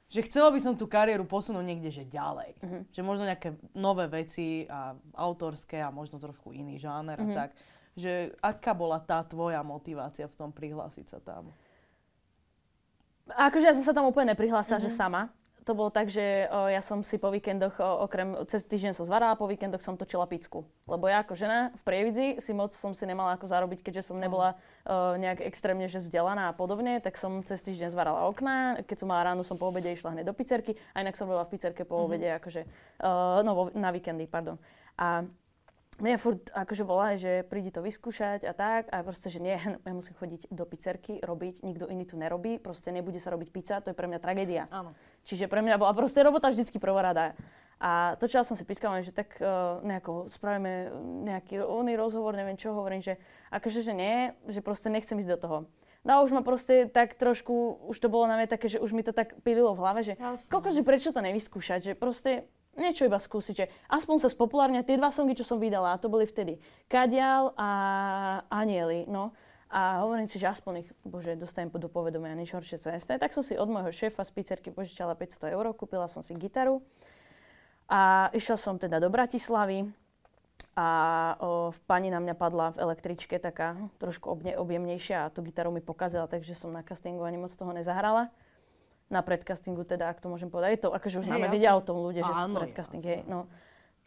že 0.08 0.24
chcela 0.24 0.48
by 0.48 0.56
som 0.56 0.72
tú 0.72 0.88
kariéru 0.88 1.28
posunúť 1.28 1.64
niekde, 1.68 1.92
že 1.92 2.08
ďalej. 2.08 2.56
Mm-hmm. 2.64 2.82
Že 2.96 3.02
možno 3.04 3.24
nejaké 3.28 3.60
nové 3.76 4.08
veci 4.08 4.64
a 4.64 4.96
autorské 5.12 5.84
a 5.84 5.92
možno 5.92 6.16
trošku 6.16 6.56
iný 6.56 6.80
žáner 6.80 7.20
mm-hmm. 7.20 7.36
a 7.36 7.38
tak. 7.44 7.50
Že 7.92 8.32
aká 8.40 8.72
bola 8.72 8.96
tá 9.04 9.20
tvoja 9.20 9.60
motivácia 9.60 10.24
v 10.24 10.36
tom 10.38 10.48
prihlásiť 10.48 11.06
sa 11.12 11.20
tam? 11.20 11.52
Akože 13.28 13.68
ja 13.68 13.76
som 13.76 13.84
sa 13.84 13.92
tam 13.92 14.08
úplne 14.08 14.32
neprihlásila, 14.32 14.80
mm-hmm. 14.80 14.88
že 14.88 14.96
sama. 14.96 15.28
To 15.68 15.76
bolo 15.76 15.92
tak, 15.92 16.08
že 16.08 16.48
o, 16.48 16.72
ja 16.72 16.80
som 16.80 17.04
si 17.04 17.20
po 17.20 17.28
víkendoch, 17.28 17.76
o, 17.76 18.08
okrem 18.08 18.32
cez 18.48 18.64
týždeň 18.64 18.96
som 18.96 19.04
zvarala, 19.04 19.36
po 19.36 19.44
víkendoch 19.44 19.84
som 19.84 20.00
točila 20.00 20.24
picku. 20.24 20.64
Lebo 20.88 21.04
ja 21.04 21.20
ako 21.20 21.36
žena 21.36 21.76
v 21.76 21.82
prievidzi 21.84 22.26
si 22.40 22.56
moc 22.56 22.72
som 22.72 22.96
si 22.96 23.04
nemala 23.04 23.36
ako 23.36 23.44
zarobiť, 23.52 23.84
keďže 23.84 24.08
som 24.08 24.16
nebola 24.16 24.56
o, 24.88 25.20
nejak 25.20 25.44
extrémne 25.44 25.84
že 25.84 26.00
vzdelaná 26.00 26.48
a 26.48 26.56
podobne, 26.56 27.04
tak 27.04 27.20
som 27.20 27.44
cez 27.44 27.60
týždeň 27.60 27.92
zvarala 27.92 28.24
okná. 28.32 28.80
Keď 28.88 29.04
som 29.04 29.12
mala 29.12 29.28
ráno, 29.28 29.44
som 29.44 29.60
po 29.60 29.68
obede 29.68 29.92
išla 29.92 30.16
hneď 30.16 30.24
do 30.24 30.32
pizzerky 30.32 30.72
a 30.96 31.04
inak 31.04 31.20
som 31.20 31.28
bola 31.28 31.44
v 31.44 31.52
pizzerke 31.52 31.84
po 31.84 32.00
mm-hmm. 32.00 32.08
obede, 32.08 32.28
akože, 32.40 32.62
o, 33.04 33.44
no 33.44 33.68
na 33.76 33.92
víkendy, 33.92 34.24
pardon. 34.24 34.56
A 34.96 35.28
mňa 35.98 36.18
furt 36.18 36.42
akože 36.54 36.84
volá, 36.86 37.18
že 37.18 37.42
prídi 37.46 37.74
to 37.74 37.82
vyskúšať 37.82 38.46
a 38.46 38.54
tak 38.54 38.86
a 38.94 39.02
proste, 39.02 39.28
že 39.28 39.42
nie, 39.42 39.58
ja 39.86 39.92
musím 39.92 40.14
chodiť 40.14 40.50
do 40.50 40.64
pizzerky, 40.64 41.18
robiť, 41.20 41.66
nikto 41.66 41.90
iný 41.90 42.06
tu 42.06 42.14
nerobí, 42.14 42.62
proste 42.62 42.94
nebude 42.94 43.18
sa 43.18 43.34
robiť 43.34 43.48
pizza, 43.50 43.82
to 43.82 43.90
je 43.90 43.98
pre 43.98 44.06
mňa 44.06 44.20
tragédia. 44.22 44.64
Áno. 44.70 44.94
Čiže 45.28 45.44
pre 45.44 45.60
mňa 45.60 45.76
bola 45.76 45.92
proste 45.92 46.24
robota 46.24 46.48
vždycky 46.48 46.80
prvorada. 46.80 47.36
A 47.78 48.16
točila 48.18 48.42
som 48.42 48.56
si 48.56 48.64
pískala, 48.66 49.04
že 49.04 49.14
tak 49.14 49.38
uh, 49.38 49.78
nejako 49.86 50.32
spravíme 50.32 50.90
nejaký 51.28 51.62
oný 51.62 51.94
rozhovor, 51.94 52.34
neviem 52.34 52.58
čo, 52.58 52.74
hovorím, 52.74 53.04
že 53.04 53.20
akože, 53.54 53.86
že 53.86 53.92
nie, 53.94 54.34
že 54.50 54.64
proste 54.64 54.90
nechcem 54.90 55.20
ísť 55.20 55.30
do 55.36 55.38
toho. 55.38 55.58
No 56.02 56.10
a 56.18 56.22
už 56.24 56.32
ma 56.34 56.42
proste 56.42 56.88
tak 56.88 57.14
trošku, 57.14 57.84
už 57.86 57.96
to 58.00 58.08
bolo 58.10 58.26
na 58.26 58.40
mňa 58.40 58.48
také, 58.50 58.66
že 58.72 58.82
už 58.82 58.96
mi 58.96 59.04
to 59.04 59.12
tak 59.12 59.36
pililo 59.44 59.76
v 59.76 59.82
hlave, 59.84 60.00
že 60.02 60.14
koľko, 60.48 60.74
že 60.74 60.82
prečo 60.82 61.12
to 61.12 61.20
nevyskúšať, 61.22 61.92
že 61.92 61.92
proste 61.92 62.48
niečo 62.78 63.04
iba 63.04 63.18
skúsiť, 63.18 63.54
že 63.54 63.66
aspoň 63.90 64.16
sa 64.22 64.28
spopulárne 64.30 64.80
tie 64.86 64.96
dva 64.96 65.10
songy, 65.10 65.34
čo 65.34 65.44
som 65.44 65.58
vydala, 65.58 65.94
a 65.94 66.00
to 66.00 66.10
boli 66.10 66.24
vtedy 66.24 66.62
Kadial 66.86 67.52
a 67.58 67.68
Anieli, 68.48 69.04
no. 69.10 69.34
A 69.68 70.00
hovorím 70.00 70.24
si, 70.24 70.40
že 70.40 70.48
aspoň 70.48 70.74
ich, 70.80 70.90
bože, 71.04 71.36
dostanem 71.36 71.68
do 71.68 71.92
povedomia, 71.92 72.32
nič 72.32 72.56
horšie 72.56 72.80
sa 72.80 72.88
nestane. 72.96 73.20
Tak 73.20 73.36
som 73.36 73.44
si 73.44 73.52
od 73.52 73.68
môjho 73.68 73.92
šéfa 73.92 74.24
z 74.24 74.32
pizzerky 74.32 74.72
požičala 74.72 75.12
500 75.12 75.52
eur, 75.52 75.68
kúpila 75.76 76.08
som 76.08 76.24
si 76.24 76.32
gitaru 76.32 76.80
a 77.84 78.32
išla 78.32 78.56
som 78.56 78.80
teda 78.80 78.96
do 78.96 79.12
Bratislavy 79.12 79.88
a 80.72 80.88
o, 81.40 81.76
pani 81.84 82.08
na 82.08 82.16
mňa 82.16 82.34
padla 82.36 82.72
v 82.72 82.80
električke, 82.80 83.36
taká 83.36 83.76
trošku 84.00 84.32
obne, 84.32 84.56
objemnejšia 84.56 85.28
a 85.28 85.32
tú 85.32 85.44
gitaru 85.44 85.68
mi 85.68 85.84
pokazila, 85.84 86.24
takže 86.24 86.56
som 86.56 86.72
na 86.72 86.80
castingu 86.80 87.24
ani 87.28 87.36
moc 87.36 87.52
toho 87.52 87.72
nezahrala 87.76 88.32
na 89.08 89.20
predcastingu, 89.24 89.84
teda, 89.88 90.12
ak 90.12 90.20
to 90.20 90.28
môžem 90.28 90.52
povedať. 90.52 90.80
Je 90.80 90.82
to, 90.84 90.90
akože 90.92 91.16
už 91.24 91.26
máme 91.28 91.48
vidia 91.48 91.72
o 91.72 91.80
tom 91.84 92.00
ľudia, 92.04 92.24
že 92.24 92.32
sú 92.32 92.48
predcasting, 92.56 93.02
hej. 93.04 93.20
No. 93.24 93.48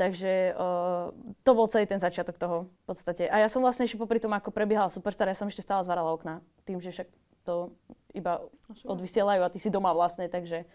Takže 0.02 0.58
uh, 0.58 1.14
to 1.46 1.52
bol 1.54 1.70
celý 1.70 1.86
ten 1.86 2.02
začiatok 2.02 2.42
toho 2.42 2.66
v 2.66 2.84
podstate. 2.90 3.30
A 3.30 3.38
ja 3.38 3.54
som 3.54 3.62
vlastne 3.62 3.86
ešte 3.86 4.02
popri 4.02 4.18
tom, 4.18 4.34
ako 4.34 4.50
prebiehala 4.50 4.90
Superstar, 4.90 5.30
ja 5.30 5.38
som 5.38 5.46
ešte 5.46 5.62
stále 5.62 5.86
zvárala 5.86 6.10
okna. 6.10 6.42
Tým, 6.66 6.82
že 6.82 6.90
však 6.90 7.08
to 7.46 7.70
iba 8.18 8.42
odvysielajú 8.82 9.46
a 9.46 9.54
ty 9.54 9.62
si 9.62 9.70
doma 9.70 9.94
vlastne, 9.94 10.26
takže 10.26 10.66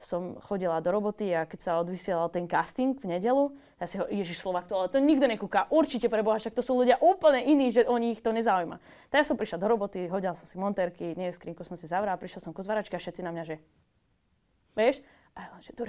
som 0.00 0.38
chodila 0.38 0.78
do 0.78 0.94
roboty 0.94 1.34
a 1.34 1.50
keď 1.50 1.58
sa 1.60 1.72
odvysielal 1.82 2.30
ten 2.30 2.46
casting 2.46 2.94
v 2.94 3.18
nedelu, 3.18 3.52
ja 3.82 3.90
si 3.90 3.98
ho, 3.98 4.06
Ježiš 4.06 4.38
Slovak, 4.38 4.64
to, 4.70 4.78
ale 4.78 4.88
to 4.88 5.02
nikto 5.02 5.26
nekúka, 5.28 5.68
určite 5.68 6.08
pre 6.08 6.24
Boha, 6.24 6.40
však 6.40 6.56
to 6.56 6.64
sú 6.64 6.72
ľudia 6.72 6.96
úplne 7.02 7.42
iní, 7.44 7.68
že 7.68 7.84
o 7.84 7.98
nich 8.00 8.22
to 8.24 8.32
nezaujíma. 8.32 8.80
Tak 9.12 9.16
ja 9.20 9.26
som 9.28 9.36
prišla 9.36 9.60
do 9.60 9.68
roboty, 9.68 10.08
hodila 10.08 10.32
som 10.32 10.48
si 10.48 10.56
monterky, 10.56 11.12
nie 11.18 11.34
skrinku 11.34 11.68
som 11.68 11.76
si 11.76 11.84
zavrala, 11.84 12.16
prišla 12.16 12.40
som 12.48 12.56
ku 12.56 12.64
zvaračke 12.64 12.96
a 12.96 13.02
všetci 13.02 13.20
na 13.20 13.34
mňa, 13.34 13.44
že 13.44 13.56
vieš, 14.72 15.04
a 15.36 15.52
ja 15.52 15.58
že 15.60 15.76
do 15.76 15.84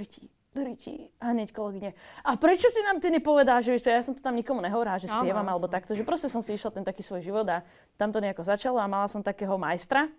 a 0.51 1.25
hneď 1.31 1.55
kolegyne. 1.55 1.95
A 2.27 2.35
prečo 2.35 2.67
si 2.67 2.83
nám 2.83 2.99
ty 2.99 3.07
nepovedá, 3.07 3.63
že 3.63 3.79
ja 3.79 4.03
som 4.03 4.11
to 4.11 4.19
tam 4.19 4.35
nikomu 4.35 4.59
nehovorila, 4.59 4.99
že 4.99 5.07
spievam 5.07 5.47
alebo 5.47 5.71
takto, 5.71 5.95
že 5.95 6.03
proste 6.03 6.27
som 6.27 6.43
si 6.43 6.59
išla 6.59 6.75
ten 6.75 6.83
taký 6.83 6.99
svoj 6.99 7.23
život 7.23 7.47
a 7.47 7.63
tam 7.95 8.11
to 8.11 8.19
nejako 8.19 8.43
začalo 8.43 8.75
a 8.75 8.87
mala 8.91 9.07
som 9.07 9.23
takého 9.23 9.55
majstra, 9.55 10.11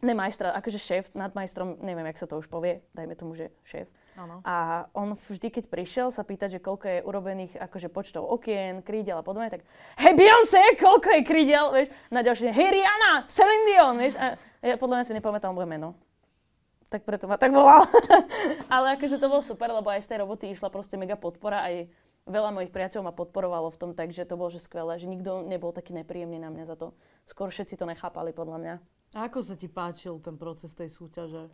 ne 0.00 0.14
majstra, 0.16 0.56
akože 0.56 0.80
šéf 0.80 1.04
nad 1.12 1.32
majstrom, 1.36 1.76
neviem, 1.84 2.08
jak 2.08 2.24
sa 2.24 2.26
to 2.28 2.40
už 2.40 2.48
povie, 2.48 2.80
dajme 2.96 3.14
tomu, 3.20 3.36
že 3.36 3.52
šéf. 3.68 3.88
Ano. 4.16 4.40
A 4.48 4.88
on 4.96 5.12
vždy, 5.12 5.52
keď 5.52 5.64
prišiel 5.68 6.08
sa 6.08 6.24
pýtať, 6.24 6.56
že 6.56 6.64
koľko 6.64 6.88
je 6.88 7.04
urobených 7.04 7.60
akože 7.60 7.92
počtov 7.92 8.24
okien, 8.24 8.80
krídel 8.80 9.20
a 9.20 9.24
podobne, 9.24 9.52
tak 9.52 9.60
hej 10.00 10.12
Beyoncé, 10.16 10.72
koľko 10.80 11.20
je 11.20 11.22
krídel, 11.24 11.68
vieš, 11.76 11.92
na 12.08 12.24
ďalšie, 12.24 12.48
hej 12.48 12.68
Rihanna, 12.80 13.28
Celine 13.28 13.64
Dion, 13.68 13.96
vieš, 14.00 14.16
a 14.16 14.40
ja 14.64 14.80
podľa 14.80 14.96
mňa 15.00 15.04
si 15.04 15.12
nepamätal 15.12 15.52
moje 15.52 15.68
meno. 15.68 15.92
Tak 16.86 17.02
preto 17.02 17.26
ma 17.26 17.34
tak 17.34 17.50
volal. 17.50 17.82
Ale 18.74 18.94
akože 18.94 19.18
to 19.18 19.26
bolo 19.26 19.42
super, 19.42 19.70
lebo 19.74 19.90
aj 19.90 20.06
z 20.06 20.10
tej 20.14 20.18
roboty 20.22 20.54
išla 20.54 20.70
proste 20.70 20.94
mega 20.94 21.18
podpora, 21.18 21.66
aj 21.66 21.90
veľa 22.26 22.50
mojich 22.54 22.74
priateľov 22.74 23.10
ma 23.10 23.14
podporovalo 23.14 23.70
v 23.70 23.78
tom, 23.78 23.90
takže 23.94 24.26
to 24.26 24.34
bolo 24.38 24.50
že 24.50 24.62
skvelé, 24.62 24.98
že 24.98 25.10
nikto 25.10 25.46
nebol 25.46 25.70
taký 25.70 25.94
nepríjemný 25.94 26.42
na 26.42 26.50
mňa 26.50 26.64
za 26.66 26.76
to. 26.78 26.94
Skôr 27.26 27.50
všetci 27.50 27.78
to 27.78 27.86
nechápali 27.86 28.34
podľa 28.34 28.58
mňa. 28.58 28.74
A 29.14 29.30
ako 29.30 29.42
sa 29.42 29.54
ti 29.54 29.70
páčil 29.70 30.18
ten 30.18 30.34
proces 30.34 30.74
tej 30.74 30.90
súťaže? 30.90 31.46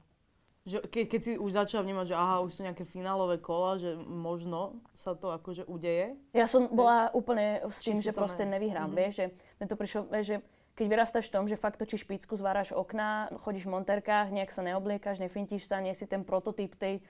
Že 0.62 0.78
ke, 0.88 1.11
keď 1.11 1.20
si 1.20 1.33
už 1.35 1.59
začal 1.59 1.83
vnímať, 1.83 2.14
že 2.14 2.16
aha, 2.16 2.38
už 2.46 2.54
sú 2.54 2.61
nejaké 2.62 2.87
finálové 2.87 3.42
kola, 3.42 3.83
že 3.83 3.98
možno 3.98 4.78
sa 4.94 5.12
to 5.12 5.35
akože 5.35 5.66
udeje? 5.66 6.14
Ja 6.30 6.46
som 6.46 6.70
bola 6.70 7.11
vieš? 7.11 7.18
úplne 7.18 7.46
s 7.66 7.83
tým, 7.83 7.98
že 7.98 8.14
proste 8.14 8.46
ne... 8.46 8.57
nevyhrám, 8.57 8.87
mm-hmm. 8.87 9.00
vieš, 9.02 9.14
že 9.18 9.26
mne 9.59 9.66
to 9.66 9.76
prišlo, 9.76 10.00
vieš, 10.07 10.26
že 10.30 10.37
keď 10.72 10.87
vyrastáš 10.88 11.28
v 11.28 11.35
tom, 11.37 11.44
že 11.48 11.61
fakt 11.61 11.76
točíš 11.76 12.08
špicku, 12.08 12.32
zváraš 12.37 12.72
okná, 12.72 13.28
chodíš 13.44 13.68
v 13.68 13.76
monterkách, 13.76 14.32
nejak 14.32 14.48
sa 14.48 14.64
neobliekaš, 14.64 15.20
nefintíš 15.20 15.68
sa, 15.68 15.85
nie 15.85 15.92
si 15.92 16.08
ten 16.08 16.24
prototyp 16.24 16.72
tej 16.80 17.04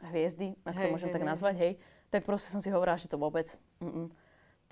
hviezdy, 0.00 0.56
ak 0.64 0.72
to 0.72 0.86
môžem 0.88 1.12
hej, 1.12 1.16
tak 1.20 1.22
hej. 1.22 1.30
nazvať, 1.30 1.54
hej, 1.60 1.72
tak 2.08 2.24
proste 2.24 2.48
som 2.48 2.64
si 2.64 2.72
hovorila, 2.72 2.96
že 2.96 3.12
to 3.12 3.20
vôbec. 3.20 3.52
Mm-mm. 3.84 4.08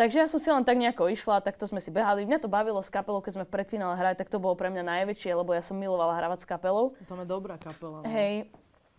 Takže 0.01 0.17
ja 0.17 0.25
som 0.25 0.41
si 0.41 0.49
len 0.49 0.65
tak 0.65 0.81
nejako 0.81 1.13
išla, 1.13 1.45
tak 1.45 1.61
to 1.61 1.69
sme 1.69 1.77
si 1.77 1.93
behali. 1.93 2.25
Mňa 2.25 2.41
to 2.41 2.49
bavilo 2.49 2.81
s 2.81 2.89
kapelou, 2.89 3.21
keď 3.21 3.37
sme 3.37 3.45
v 3.45 3.53
predfinále 3.53 4.01
hrali, 4.01 4.17
tak 4.17 4.33
to 4.33 4.41
bolo 4.41 4.57
pre 4.57 4.73
mňa 4.73 4.81
najväčšie, 4.81 5.37
lebo 5.37 5.53
ja 5.53 5.61
som 5.61 5.77
milovala 5.77 6.17
hravať 6.17 6.41
s 6.41 6.47
kapelou. 6.49 6.97
To 7.05 7.21
je 7.21 7.29
dobrá 7.29 7.61
kapela. 7.61 8.01
No. 8.01 8.09
Hej, 8.09 8.49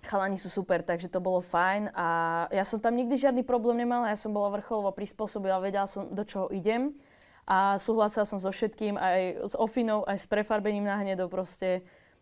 chalani 0.06 0.38
sú 0.38 0.54
super, 0.54 0.86
takže 0.86 1.10
to 1.10 1.18
bolo 1.18 1.42
fajn 1.42 1.90
a 1.98 2.08
ja 2.54 2.62
som 2.66 2.78
tam 2.78 2.94
nikdy 2.94 3.18
žiadny 3.18 3.42
problém 3.42 3.82
nemala, 3.82 4.14
ja 4.14 4.18
som 4.18 4.30
bola 4.30 4.54
vrcholovo 4.54 4.94
prispôsobila, 4.94 5.58
vedela 5.58 5.90
som, 5.90 6.06
do 6.06 6.22
čoho 6.22 6.54
idem 6.54 6.94
a 7.48 7.78
súhlasila 7.82 8.26
som 8.26 8.38
so 8.38 8.50
všetkým, 8.54 8.96
aj 8.96 9.22
s 9.52 9.54
ofinou, 9.58 10.06
aj 10.06 10.24
s 10.24 10.26
prefarbením 10.30 10.86
na 10.86 11.02
hnedo, 11.02 11.28
proste 11.28 11.82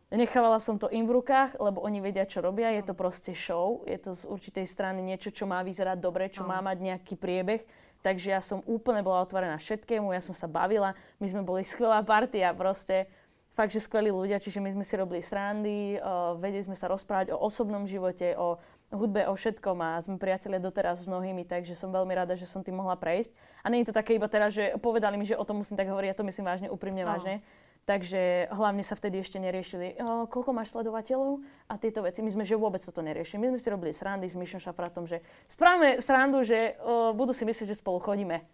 nechávala 0.09 0.57
som 0.57 0.81
to 0.81 0.89
im 0.89 1.05
v 1.05 1.21
rukách, 1.21 1.59
lebo 1.61 1.85
oni 1.85 2.01
vedia, 2.01 2.25
čo 2.25 2.41
robia, 2.41 2.73
je 2.73 2.83
to 2.87 2.97
proste 2.97 3.31
show, 3.37 3.85
je 3.85 3.97
to 3.99 4.17
z 4.17 4.25
určitej 4.25 4.65
strany 4.65 5.05
niečo, 5.05 5.29
čo 5.29 5.45
má 5.45 5.61
vyzerať 5.61 5.97
dobre, 6.01 6.33
čo 6.33 6.47
má 6.47 6.57
mať 6.63 6.77
nejaký 6.81 7.13
priebeh. 7.19 7.61
Takže 7.99 8.31
ja 8.31 8.39
som 8.39 8.63
úplne 8.63 9.03
bola 9.03 9.27
otvorená 9.27 9.59
všetkému, 9.59 10.15
ja 10.15 10.23
som 10.23 10.31
sa 10.31 10.47
bavila, 10.47 10.95
my 11.19 11.27
sme 11.27 11.43
boli 11.43 11.67
skvelá 11.67 11.99
partia, 11.99 12.55
proste 12.55 13.11
fakt, 13.59 13.75
že 13.75 13.83
skvelí 13.83 14.07
ľudia, 14.07 14.39
čiže 14.39 14.63
my 14.63 14.71
sme 14.71 14.87
si 14.87 14.95
robili 14.95 15.19
srandy, 15.19 15.99
uh, 15.99 16.39
vedeli 16.39 16.63
sme 16.63 16.79
sa 16.79 16.87
rozprávať 16.87 17.35
o 17.35 17.37
osobnom 17.43 17.83
živote, 17.83 18.31
o 18.39 18.55
hudbe, 18.95 19.27
o 19.27 19.35
všetkom 19.35 19.75
a 19.83 19.99
sme 19.99 20.15
priatelia 20.15 20.63
doteraz 20.63 21.03
s 21.03 21.11
mnohými, 21.11 21.43
takže 21.43 21.75
som 21.75 21.91
veľmi 21.91 22.15
rada, 22.15 22.39
že 22.39 22.47
som 22.47 22.63
tým 22.63 22.79
mohla 22.79 22.95
prejsť. 22.95 23.35
A 23.61 23.67
nie 23.67 23.83
je 23.83 23.91
to 23.91 23.97
také 23.99 24.15
iba 24.15 24.31
teraz, 24.31 24.55
že 24.55 24.79
povedali 24.79 25.19
mi, 25.19 25.27
že 25.27 25.35
o 25.35 25.43
tom 25.43 25.59
musím 25.59 25.75
tak 25.75 25.91
hovoriť, 25.91 26.07
ja 26.07 26.15
to 26.15 26.23
myslím 26.23 26.47
vážne, 26.47 26.67
úprimne 26.71 27.03
no. 27.03 27.11
vážne. 27.11 27.43
Takže 27.83 28.53
hlavne 28.53 28.85
sa 28.85 28.93
vtedy 28.93 29.19
ešte 29.19 29.41
neriešili, 29.41 29.97
o, 29.97 30.29
koľko 30.29 30.53
máš 30.53 30.69
sledovateľov 30.77 31.41
a 31.65 31.73
tieto 31.75 32.05
veci. 32.05 32.21
My 32.21 32.29
sme 32.29 32.45
že 32.45 32.53
vôbec 32.53 32.79
toto 32.85 33.01
neriešili. 33.01 33.41
My 33.41 33.49
sme 33.51 33.59
si 33.59 33.67
robili 33.67 33.91
srandy 33.97 34.29
s 34.29 34.37
Mišom 34.37 34.61
Šafratom, 34.61 35.09
že 35.09 35.25
spravíme 35.49 35.97
srandu, 35.99 36.45
že 36.45 36.77
o, 36.85 37.11
budú 37.17 37.33
si 37.33 37.49
myslieť, 37.49 37.73
že 37.73 37.81
spolu 37.81 37.97
chodíme. 37.97 38.45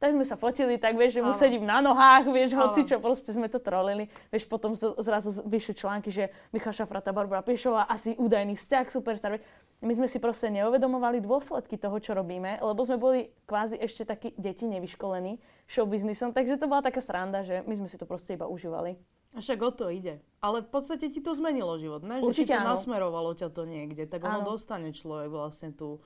Tak 0.00 0.16
sme 0.16 0.24
sa 0.24 0.40
fotili, 0.40 0.80
tak 0.80 0.96
vieš, 0.96 1.20
že 1.20 1.20
mu 1.20 1.36
sedím 1.36 1.68
na 1.68 1.84
nohách, 1.84 2.24
vieš, 2.32 2.56
hoci 2.56 2.88
čo, 2.88 2.96
proste 3.04 3.36
sme 3.36 3.52
to 3.52 3.60
trolili. 3.60 4.08
Vieš, 4.32 4.48
potom 4.48 4.72
zrazu 4.72 5.28
vyšli 5.44 5.76
články, 5.76 6.08
že 6.08 6.32
Michal 6.56 6.72
Šafrata, 6.72 7.12
Barbara 7.12 7.44
Piešová, 7.44 7.84
asi 7.84 8.16
údajný 8.16 8.56
vzťah, 8.56 8.88
superstar. 8.88 9.44
My 9.84 9.92
sme 9.92 10.08
si 10.08 10.16
proste 10.16 10.48
neuvedomovali 10.48 11.20
dôsledky 11.20 11.76
toho, 11.76 12.00
čo 12.00 12.16
robíme, 12.16 12.64
lebo 12.64 12.80
sme 12.80 12.96
boli 12.96 13.28
kvázi 13.44 13.76
ešte 13.76 14.08
takí 14.08 14.32
deti 14.40 14.64
nevyškolení, 14.64 15.36
showbiznisom, 15.68 16.32
takže 16.32 16.56
to 16.56 16.64
bola 16.64 16.80
taká 16.80 17.04
sranda, 17.04 17.44
že 17.44 17.60
my 17.68 17.74
sme 17.76 17.88
si 17.88 18.00
to 18.00 18.08
proste 18.08 18.40
iba 18.40 18.48
užívali. 18.48 18.96
A 19.36 19.44
však 19.44 19.60
o 19.60 19.70
to 19.70 19.92
ide. 19.92 20.16
Ale 20.40 20.64
v 20.64 20.68
podstate 20.72 21.12
ti 21.12 21.20
to 21.20 21.36
zmenilo 21.36 21.76
život, 21.76 22.02
ne? 22.02 22.24
Určite 22.24 22.56
Že 22.56 22.56
ti 22.56 22.56
to 22.56 22.64
áno. 22.64 22.72
nasmerovalo 22.72 23.30
ťa 23.36 23.48
to 23.52 23.62
niekde, 23.68 24.08
tak 24.08 24.24
ono 24.24 24.42
áno. 24.42 24.48
dostane 24.56 24.96
človek 24.96 25.28
vlastne 25.28 25.76
tú 25.76 26.00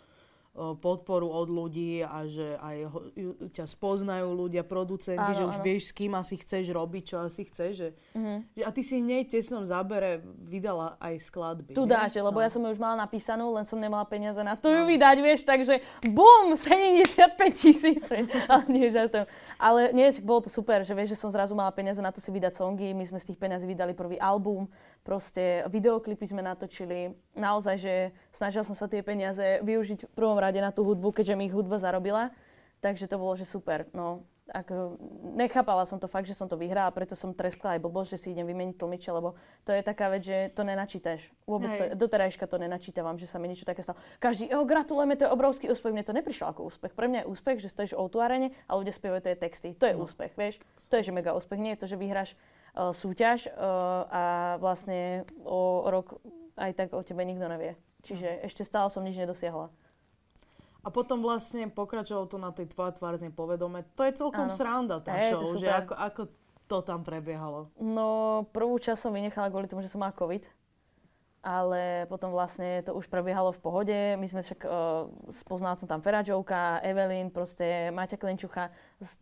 podporu 0.55 1.27
od 1.27 1.51
ľudí 1.51 2.07
a 2.07 2.31
že 2.31 2.55
aj 2.63 2.77
ho, 2.87 2.99
ťa 3.51 3.67
spoznajú 3.67 4.31
ľudia, 4.31 4.63
producenti, 4.63 5.19
áno, 5.19 5.35
že 5.35 5.45
už 5.51 5.59
áno. 5.59 5.65
vieš, 5.67 5.91
s 5.91 5.93
kým 5.93 6.15
asi 6.15 6.39
chceš 6.39 6.71
robiť, 6.71 7.03
čo 7.11 7.17
asi 7.19 7.43
chceš. 7.51 7.73
Že, 7.75 7.89
mm-hmm. 8.15 8.39
že, 8.55 8.63
a 8.63 8.71
ty 8.71 8.83
si 8.87 9.03
hneď 9.03 9.35
tesnom 9.35 9.67
zábere 9.67 10.23
vydala 10.47 10.95
aj 11.03 11.27
skladby. 11.27 11.75
Tu 11.75 11.83
dáš, 11.91 12.15
lebo 12.15 12.39
no. 12.39 12.45
ja 12.47 12.51
som 12.55 12.63
ju 12.63 12.71
už 12.71 12.79
mala 12.79 13.03
napísanú, 13.03 13.51
len 13.51 13.67
som 13.67 13.83
nemala 13.83 14.07
peniaze 14.07 14.39
na 14.47 14.55
to 14.55 14.71
no. 14.71 14.79
ju 14.79 14.83
vydať, 14.95 15.17
vieš, 15.19 15.43
takže 15.43 15.83
bum, 16.15 16.55
75 16.63 17.35
tisíc. 17.51 18.07
Ale 18.47 18.63
nie, 18.71 18.95
žartujem. 18.95 19.27
Ale 19.59 19.91
nie, 19.91 20.15
bolo 20.23 20.47
to 20.47 20.51
super, 20.55 20.87
že 20.87 20.95
vieš, 20.95 21.19
že 21.19 21.27
som 21.27 21.35
zrazu 21.35 21.59
mala 21.59 21.75
peniaze 21.75 21.99
na 21.99 22.15
to 22.15 22.23
si 22.23 22.31
vydať 22.31 22.55
songy, 22.55 22.95
my 22.95 23.03
sme 23.03 23.19
z 23.19 23.35
tých 23.35 23.39
peniazí 23.43 23.67
vydali 23.67 23.91
prvý 23.91 24.23
album, 24.23 24.71
proste 25.05 25.63
videoklipy 25.69 26.25
sme 26.25 26.41
natočili. 26.41 27.13
Naozaj, 27.37 27.77
že 27.77 27.95
snažila 28.33 28.65
som 28.65 28.75
sa 28.75 28.89
tie 28.89 29.05
peniaze 29.05 29.61
využiť 29.61 30.09
v 30.09 30.15
prvom 30.17 30.41
rade 30.41 30.59
na 30.59 30.73
tú 30.73 30.83
hudbu, 30.83 31.13
keďže 31.13 31.37
mi 31.37 31.47
ich 31.47 31.55
hudba 31.55 31.77
zarobila. 31.77 32.33
Takže 32.81 33.07
to 33.07 33.21
bolo, 33.21 33.37
že 33.37 33.45
super. 33.45 33.85
No. 33.93 34.25
ako, 34.53 35.01
nechápala 35.41 35.89
som 35.89 35.97
to 35.97 36.05
fakt, 36.05 36.29
že 36.29 36.37
som 36.37 36.45
to 36.45 36.61
vyhrala, 36.61 36.93
preto 36.93 37.17
som 37.17 37.33
treskla 37.33 37.77
aj 37.77 37.81
blbosť, 37.81 38.09
že 38.13 38.19
si 38.21 38.27
idem 38.37 38.45
vymeniť 38.45 38.77
tlmiče, 38.77 39.09
lebo 39.09 39.41
to 39.65 39.73
je 39.73 39.81
taká 39.81 40.13
vec, 40.13 40.21
že 40.21 40.53
to 40.53 40.69
nenačítaš. 40.69 41.25
Vôbec 41.49 41.73
to, 41.73 41.97
doterajška 41.97 42.45
to 42.45 42.61
nenačítavam, 42.61 43.17
že 43.17 43.25
sa 43.25 43.41
mi 43.41 43.49
niečo 43.49 43.65
také 43.65 43.81
stalo. 43.81 43.97
Každý, 44.21 44.53
oh, 44.53 44.69
gratulujeme, 44.69 45.17
to 45.17 45.25
je 45.25 45.33
obrovský 45.33 45.73
úspech. 45.73 45.97
Mne 45.97 46.05
to 46.05 46.13
neprišlo 46.13 46.53
ako 46.53 46.69
úspech. 46.69 46.93
Pre 46.93 47.09
mňa 47.09 47.25
je 47.25 47.31
úspech, 47.33 47.65
že 47.65 47.73
stojíš 47.73 47.97
o 47.97 48.05
tú 48.13 48.21
arene 48.21 48.53
a 48.69 48.77
ľudia 48.77 48.93
spievajú 48.93 49.25
tie 49.25 49.41
texty. 49.41 49.73
To 49.81 49.89
je 49.89 49.97
no. 49.97 50.05
úspech, 50.05 50.37
vieš? 50.37 50.61
To 50.93 51.01
je 51.01 51.09
že 51.09 51.13
mega 51.17 51.33
úspech. 51.33 51.57
Nie 51.57 51.81
je 51.81 51.81
to, 51.81 51.87
že 51.89 51.97
vyhráš 51.97 52.37
súťaž 52.75 53.47
uh, 53.55 54.03
a 54.11 54.23
vlastne 54.59 55.23
o 55.47 55.87
rok 55.87 56.19
aj 56.59 56.75
tak 56.75 56.89
o 56.95 57.03
tebe 57.07 57.23
nikto 57.23 57.47
nevie. 57.47 57.79
Čiže 58.05 58.45
ešte 58.45 58.67
stále 58.67 58.91
som 58.91 59.07
nič 59.07 59.17
nedosiahla. 59.17 59.71
A 60.85 60.89
potom 60.93 61.25
vlastne 61.25 61.73
pokračovalo 61.73 62.29
to 62.29 62.37
na 62.37 62.53
tej 62.53 62.69
tvoja 62.69 62.93
tvár 62.93 63.17
z 63.17 63.33
povedome. 63.33 63.89
To 63.97 64.05
je 64.05 64.13
celkom 64.13 64.53
Áno. 64.53 64.55
sranda 64.55 65.01
tá 65.01 65.17
hey, 65.17 65.33
show, 65.33 65.57
že 65.57 65.65
ako, 65.65 65.97
ako 65.97 66.23
to 66.69 66.79
tam 66.85 67.01
prebiehalo. 67.01 67.73
No, 67.81 68.45
prvú 68.53 68.77
časť 68.77 69.09
som 69.09 69.13
vynechala 69.17 69.49
kvôli 69.49 69.65
tomu, 69.65 69.81
že 69.81 69.89
som 69.89 70.05
mala 70.05 70.13
COVID 70.13 70.45
ale 71.45 72.09
potom 72.09 72.33
vlastne 72.33 72.81
to 72.81 72.97
už 72.97 73.05
prebiehalo 73.13 73.53
v 73.53 73.61
pohode. 73.61 73.99
My 74.17 74.25
sme 74.25 74.41
však, 74.41 74.65
uh, 74.65 75.13
spoznala 75.29 75.77
som 75.77 75.85
tam 75.85 76.01
Feradžovka, 76.01 76.81
Evelyn, 76.81 77.29
proste 77.29 77.93
Maťa 77.93 78.17
Klinčucha. 78.17 78.73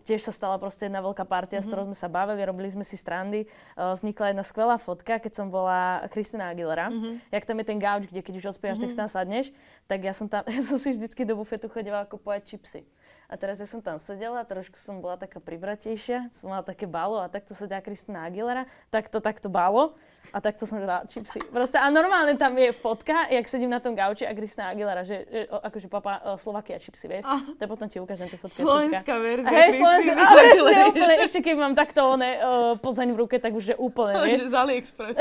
Tiež 0.07 0.23
sa 0.23 0.31
stala 0.31 0.55
proste 0.63 0.87
jedna 0.87 1.03
veľká 1.03 1.27
partia, 1.27 1.59
mm-hmm. 1.59 1.67
s 1.67 1.71
ktorou 1.75 1.85
sme 1.91 1.99
sa 1.99 2.07
bavili, 2.07 2.47
robili 2.47 2.71
sme 2.71 2.87
si 2.87 2.95
strandy. 2.95 3.51
Uh, 3.75 3.99
vznikla 3.99 4.31
jedna 4.31 4.47
skvelá 4.47 4.79
fotka, 4.79 5.19
keď 5.19 5.33
som 5.35 5.51
bola 5.51 6.07
Kristina 6.15 6.55
Aguilera. 6.55 6.95
Mm-hmm. 6.95 7.35
Jak 7.35 7.43
tam 7.43 7.57
je 7.59 7.67
ten 7.67 7.79
gauč, 7.83 8.03
kde 8.07 8.23
keď 8.23 8.35
už 8.39 8.47
ospievaš, 8.55 8.79
mm-hmm. 8.79 8.95
tak 8.95 8.95
si 8.95 9.03
tam 9.03 9.11
sadneš. 9.11 9.47
Tak 9.91 9.99
ja 10.07 10.15
som 10.15 10.31
tam, 10.31 10.47
ja 10.55 10.63
som 10.63 10.79
si 10.79 10.95
vždycky 10.95 11.27
do 11.27 11.35
bufetu 11.35 11.67
chodila 11.67 12.07
kupovať 12.07 12.47
čipsy. 12.47 12.87
A 13.33 13.41
teraz 13.41 13.57
ja 13.57 13.65
som 13.65 13.81
tam 13.81 13.97
sedela, 13.97 14.45
trošku 14.45 14.77
som 14.77 15.01
bola 15.01 15.17
taká 15.17 15.41
pribratejšia, 15.41 16.29
som 16.37 16.53
mala 16.53 16.61
také 16.61 16.85
balo 16.85 17.17
a 17.17 17.33
takto 17.33 17.57
sedia 17.57 17.81
Kristina 17.81 18.29
Aguilera, 18.29 18.69
takto, 18.93 19.25
takto 19.25 19.49
balo 19.49 19.97
a 20.37 20.39
takto 20.45 20.69
som 20.69 20.77
dala 20.77 21.09
čipsy. 21.09 21.41
Proste 21.49 21.81
a 21.81 21.89
normálne 21.89 22.37
tam 22.37 22.53
je 22.61 22.77
fotka, 22.77 23.33
jak 23.33 23.49
sedím 23.49 23.73
na 23.73 23.81
tom 23.81 23.97
gauči 23.97 24.29
a 24.29 24.37
Kristina 24.37 24.77
Aguilera, 24.77 25.01
že, 25.09 25.25
že 25.25 25.41
akože 25.49 25.89
papa 25.89 26.21
uh, 26.21 26.37
Slovakia 26.37 26.77
čipsy, 26.77 27.09
vieš. 27.09 27.25
Ah. 27.25 27.41
To 27.57 27.65
potom 27.65 27.89
ti 27.89 28.05
ukážem 28.05 28.29
tie 28.29 28.37
fotky. 28.37 28.61
Slovenská 28.61 29.15
verzia 29.17 29.49
Hej, 29.49 29.81
ale 29.81 30.93
úplne, 30.93 31.15
ešte 31.25 31.41
keď 31.41 31.55
mám 31.57 31.73
takto 31.73 32.05
one, 32.05 32.37
uh, 32.37 32.77
pozaň 32.85 33.17
v 33.17 33.19
ruke, 33.25 33.41
tak 33.41 33.57
už 33.57 33.73
je 33.73 33.77
úplne, 33.81 34.13
vieš. 34.29 34.53
Z 34.53 34.55
AliExpress. 34.61 35.17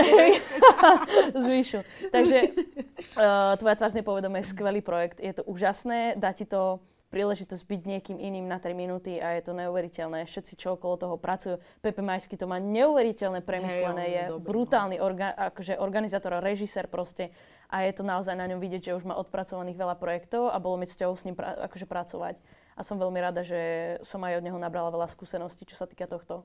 Zvýšu. 1.47 1.79
Takže 2.11 2.37
uh, 3.15 3.55
tvoja 3.55 3.75
tvář 3.79 4.03
nepovedomie 4.03 4.43
je 4.43 4.51
skvelý 4.51 4.83
projekt, 4.83 5.23
je 5.23 5.31
to 5.31 5.47
úžasné, 5.47 6.19
dá 6.19 6.35
ti 6.35 6.43
to 6.43 6.83
príležitosť 7.11 7.63
byť 7.67 7.81
niekým 7.83 8.17
iným 8.17 8.47
na 8.47 8.57
3 8.57 8.71
minúty 8.71 9.19
a 9.19 9.35
je 9.35 9.43
to 9.43 9.51
neuveriteľné. 9.51 10.23
Všetci, 10.25 10.55
čo 10.55 10.79
okolo 10.79 10.95
toho 10.95 11.15
pracujú. 11.19 11.59
Pepe 11.83 11.99
Majsky 11.99 12.39
to 12.39 12.47
má 12.47 12.57
neuveriteľne 12.57 13.43
premyslené, 13.43 14.03
hey, 14.07 14.15
je 14.15 14.23
dobrý, 14.31 14.47
brutálny 14.47 14.97
no. 14.97 15.05
orga, 15.05 15.35
akože 15.51 15.75
organizátor 15.77 16.39
a 16.39 16.41
režisér 16.41 16.87
proste 16.87 17.35
a 17.71 17.87
je 17.87 17.93
to 17.95 18.03
naozaj 18.03 18.35
na 18.35 18.47
ňom 18.51 18.59
vidieť, 18.59 18.91
že 18.91 18.97
už 18.99 19.07
má 19.07 19.15
odpracovaných 19.15 19.79
veľa 19.79 19.95
projektov 19.95 20.51
a 20.51 20.59
bolo 20.59 20.79
mi 20.79 20.87
cťou 20.87 21.15
s 21.15 21.23
ním 21.23 21.39
pra- 21.39 21.55
akože 21.71 21.87
pracovať. 21.87 22.35
A 22.75 22.83
som 22.83 22.99
veľmi 22.99 23.19
rada, 23.19 23.43
že 23.43 23.95
som 24.03 24.19
aj 24.23 24.39
od 24.39 24.45
neho 24.47 24.59
nabrala 24.59 24.91
veľa 24.91 25.07
skúseností, 25.07 25.63
čo 25.63 25.79
sa 25.79 25.87
týka 25.87 26.07
tohto. 26.07 26.43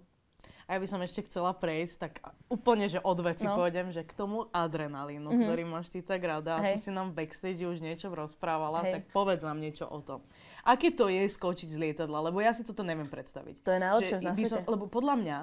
A 0.67 0.75
ja 0.75 0.83
by 0.83 0.89
som 0.91 0.99
ešte 0.99 1.23
chcela 1.31 1.55
prejsť, 1.55 1.95
tak 1.95 2.13
úplne, 2.51 2.91
že 2.91 2.99
od 2.99 3.19
veci 3.23 3.47
no. 3.47 3.55
pôjdem, 3.55 3.95
že 3.95 4.03
k 4.03 4.11
tomu 4.19 4.51
adrenalínu, 4.51 5.31
mm-hmm. 5.31 5.47
ktorý 5.47 5.63
máš 5.63 5.95
ty 5.95 6.03
tak 6.03 6.27
rada. 6.27 6.59
Hej. 6.59 6.63
A 6.63 6.71
ty 6.75 6.79
si 6.83 6.91
nám 6.91 7.15
backstage 7.15 7.63
už 7.63 7.79
niečo 7.79 8.11
rozprávala, 8.11 8.83
Hej. 8.83 8.93
tak 8.99 9.03
povedz 9.15 9.47
nám 9.47 9.63
niečo 9.63 9.87
o 9.87 10.03
tom. 10.03 10.27
Aké 10.67 10.91
to 10.91 11.07
je 11.07 11.31
skočiť 11.31 11.69
z 11.71 11.79
lietadla? 11.79 12.27
Lebo 12.27 12.43
ja 12.43 12.51
si 12.51 12.67
toto 12.67 12.83
neviem 12.83 13.07
predstaviť. 13.07 13.63
To 13.63 13.71
je 13.71 13.81
najlepšie 13.81 14.17
na 14.19 14.35
som, 14.35 14.61
Lebo 14.67 14.91
podľa 14.91 15.15
mňa, 15.15 15.39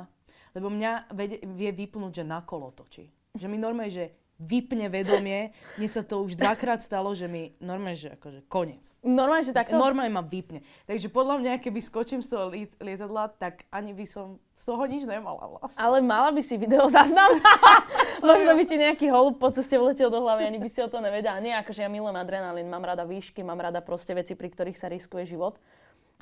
lebo 0.59 0.67
mňa 0.67 0.91
vie, 1.15 1.39
vie 1.47 1.71
vypnúť, 1.71 2.21
že 2.21 2.23
na 2.27 2.43
kolo 2.43 2.75
točí. 2.75 3.07
Že 3.33 3.47
mi 3.47 3.57
normálne, 3.57 3.89
že 3.89 4.05
vypne 4.41 4.89
vedomie. 4.89 5.53
Mne 5.77 5.89
sa 5.89 6.01
to 6.01 6.25
už 6.25 6.35
dvakrát 6.35 6.81
stalo, 6.81 7.13
že 7.13 7.29
mi 7.29 7.53
normálne, 7.61 7.95
že 7.95 8.13
akože 8.17 8.45
koniec. 8.49 8.89
Normálne, 9.05 9.45
že 9.45 9.53
takto? 9.53 9.77
Normálne 9.77 10.11
ma 10.11 10.25
vypne. 10.25 10.65
Takže 10.89 11.07
podľa 11.07 11.39
mňa, 11.39 11.51
keby 11.61 11.79
skočím 11.79 12.21
z 12.25 12.33
toho 12.33 12.49
lietadla, 12.81 13.31
tak 13.37 13.63
ani 13.69 13.93
by 13.93 14.05
som 14.09 14.41
z 14.57 14.63
toho 14.69 14.83
nič 14.87 15.03
nemala 15.03 15.59
vlastne. 15.59 15.79
Ale 15.79 15.99
mala 15.99 16.31
by 16.31 16.41
si 16.41 16.55
video 16.55 16.87
zaznam. 16.87 17.29
Možno 18.23 18.55
by 18.55 18.63
ti 18.63 18.75
nejaký 18.79 19.07
holub 19.11 19.37
po 19.37 19.51
ceste 19.51 19.75
vletel 19.75 20.07
do 20.07 20.23
hlavy, 20.23 20.47
ani 20.47 20.59
by 20.61 20.69
si 20.71 20.79
o 20.79 20.87
to 20.87 21.03
nevedela. 21.03 21.43
Nie, 21.43 21.59
akože 21.59 21.83
ja 21.83 21.89
milujem 21.91 22.15
adrenalín, 22.15 22.71
mám 22.71 22.83
rada 22.83 23.03
výšky, 23.03 23.43
mám 23.43 23.59
rada 23.59 23.83
proste 23.83 24.15
veci, 24.15 24.33
pri 24.33 24.49
ktorých 24.49 24.77
sa 24.79 24.87
riskuje 24.87 25.27
život. 25.27 25.59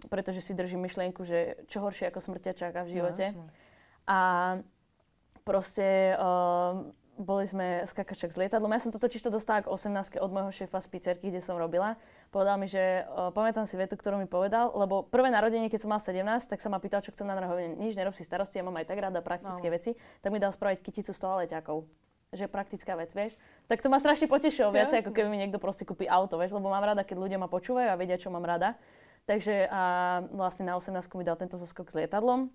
Pretože 0.10 0.42
si 0.42 0.58
držím 0.58 0.90
myšlienku, 0.90 1.22
že 1.22 1.62
čo 1.70 1.86
horšie 1.86 2.10
ako 2.10 2.20
smrťa 2.20 2.52
čaká 2.58 2.82
v 2.82 2.94
živote. 2.98 3.26
No, 3.38 3.46
a 4.10 4.20
proste 5.46 6.18
uh, 6.18 6.90
boli 7.22 7.46
sme 7.46 7.86
skakaček 7.86 8.34
s 8.34 8.38
lietadlom. 8.38 8.74
Ja 8.74 8.82
som 8.82 8.90
to 8.90 8.98
totiž 8.98 9.22
to 9.22 9.32
dostala 9.32 9.62
k 9.62 9.70
18 9.70 10.18
od 10.18 10.32
môjho 10.34 10.52
šéfa 10.52 10.82
z 10.82 10.88
pizzerky, 10.90 11.30
kde 11.30 11.40
som 11.40 11.56
robila. 11.56 11.96
Povedal 12.34 12.58
mi, 12.58 12.66
že 12.66 13.06
uh, 13.06 13.30
pamätám 13.30 13.70
si 13.70 13.78
vetu, 13.78 13.94
ktorú 13.96 14.18
mi 14.18 14.28
povedal, 14.28 14.74
lebo 14.74 15.06
prvé 15.06 15.30
narodenie, 15.30 15.70
keď 15.70 15.86
som 15.86 15.94
mal 15.94 16.02
17, 16.02 16.22
tak 16.50 16.60
sa 16.60 16.68
ma 16.68 16.82
pýtal, 16.82 17.06
čo 17.06 17.14
chcem 17.14 17.30
na 17.30 17.38
narodenie. 17.38 17.78
Nič, 17.78 17.94
nerob 17.94 18.18
si 18.18 18.26
starosti, 18.26 18.60
ja 18.60 18.66
mám 18.66 18.76
aj 18.82 18.90
tak 18.90 19.00
rada 19.00 19.22
praktické 19.22 19.68
no. 19.70 19.74
veci. 19.78 19.92
Tak 20.26 20.30
mi 20.34 20.42
dal 20.42 20.52
spraviť 20.52 20.82
kyticu 20.82 21.14
z 21.14 21.22
leťakov 21.22 21.86
že 22.32 22.48
praktická 22.48 22.96
vec, 22.96 23.12
vieš. 23.12 23.36
Tak 23.68 23.84
to 23.84 23.92
ma 23.92 24.00
strašne 24.00 24.32
potešilo 24.32 24.72
viac, 24.72 24.88
ako 24.96 25.12
keby 25.12 25.28
mi 25.28 25.36
niekto 25.36 25.60
proste 25.60 25.84
kúpi 25.84 26.08
auto, 26.08 26.40
vieš, 26.40 26.56
lebo 26.56 26.72
mám 26.72 26.80
rada, 26.80 27.04
keď 27.04 27.20
ľudia 27.20 27.36
ma 27.36 27.52
počúvajú 27.52 27.92
a 27.92 28.00
vedia, 28.00 28.16
čo 28.16 28.32
mám 28.32 28.48
rada. 28.48 28.80
Takže 29.28 29.68
a 29.68 29.84
vlastne 30.32 30.72
na 30.72 30.80
18 30.80 30.96
mi 31.20 31.28
dal 31.28 31.36
tento 31.36 31.60
zoskok 31.60 31.92
s 31.92 31.96
lietadlom, 32.00 32.48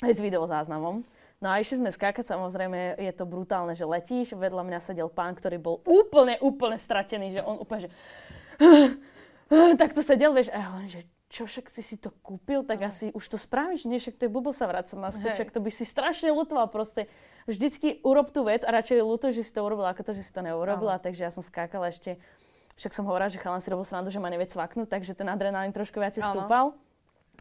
aj 0.00 0.12
s 0.14 0.20
videozáznamom. 0.22 1.02
No 1.36 1.52
a 1.52 1.60
išli 1.60 1.84
sme 1.84 1.92
skákať, 1.92 2.32
samozrejme 2.32 2.96
je 2.96 3.12
to 3.12 3.28
brutálne, 3.28 3.76
že 3.76 3.84
letíš, 3.84 4.32
vedľa 4.32 4.64
mňa 4.64 4.78
sedel 4.80 5.12
pán, 5.12 5.36
ktorý 5.36 5.60
bol 5.60 5.76
úplne, 5.84 6.40
úplne 6.40 6.80
stratený, 6.80 7.36
že 7.36 7.44
on 7.44 7.60
úplne, 7.60 7.86
že 7.86 7.90
tak 9.80 9.92
to 9.92 10.00
sedel, 10.00 10.32
vieš, 10.32 10.48
a 10.48 10.56
ja 10.64 10.68
len, 10.80 10.88
že 10.88 11.04
čo 11.26 11.44
však 11.44 11.68
si 11.68 11.82
si 11.82 11.96
to 12.00 12.14
kúpil, 12.24 12.64
tak 12.64 12.80
no. 12.80 12.88
asi 12.88 13.12
už 13.12 13.24
to 13.28 13.36
spravíš, 13.36 13.84
nie, 13.84 14.00
však 14.00 14.16
to 14.16 14.24
je 14.24 14.32
blbo 14.32 14.54
sa 14.54 14.64
vrácať 14.70 14.96
naspäť, 14.96 15.42
však 15.42 15.50
to 15.52 15.60
by 15.60 15.70
si 15.74 15.84
strašne 15.84 16.32
lutoval 16.32 16.70
proste. 16.70 17.10
Vždycky 17.44 18.00
urob 18.06 18.32
tú 18.32 18.46
vec 18.46 18.64
a 18.64 18.70
radšej 18.72 19.04
lutuj, 19.04 19.36
že 19.36 19.42
si 19.44 19.52
to 19.52 19.60
urobila, 19.60 19.92
ako 19.92 20.02
to, 20.02 20.12
že 20.16 20.24
si 20.24 20.32
to 20.32 20.40
neurobila, 20.40 20.96
no. 20.96 21.02
takže 21.02 21.26
ja 21.26 21.30
som 21.34 21.44
skákala 21.44 21.92
ešte, 21.92 22.16
však 22.78 22.94
som 22.94 23.04
hovorila, 23.04 23.28
že 23.28 23.42
chalan 23.42 23.60
si 23.60 23.68
robil 23.68 23.84
srandu, 23.84 24.08
že 24.08 24.22
ma 24.22 24.30
nevie 24.30 24.48
cvaknúť, 24.48 24.88
takže 24.88 25.12
ten 25.18 25.28
adrenalín 25.28 25.74
trošku 25.74 25.98
viac 25.98 26.16
stúpal. 26.16 26.78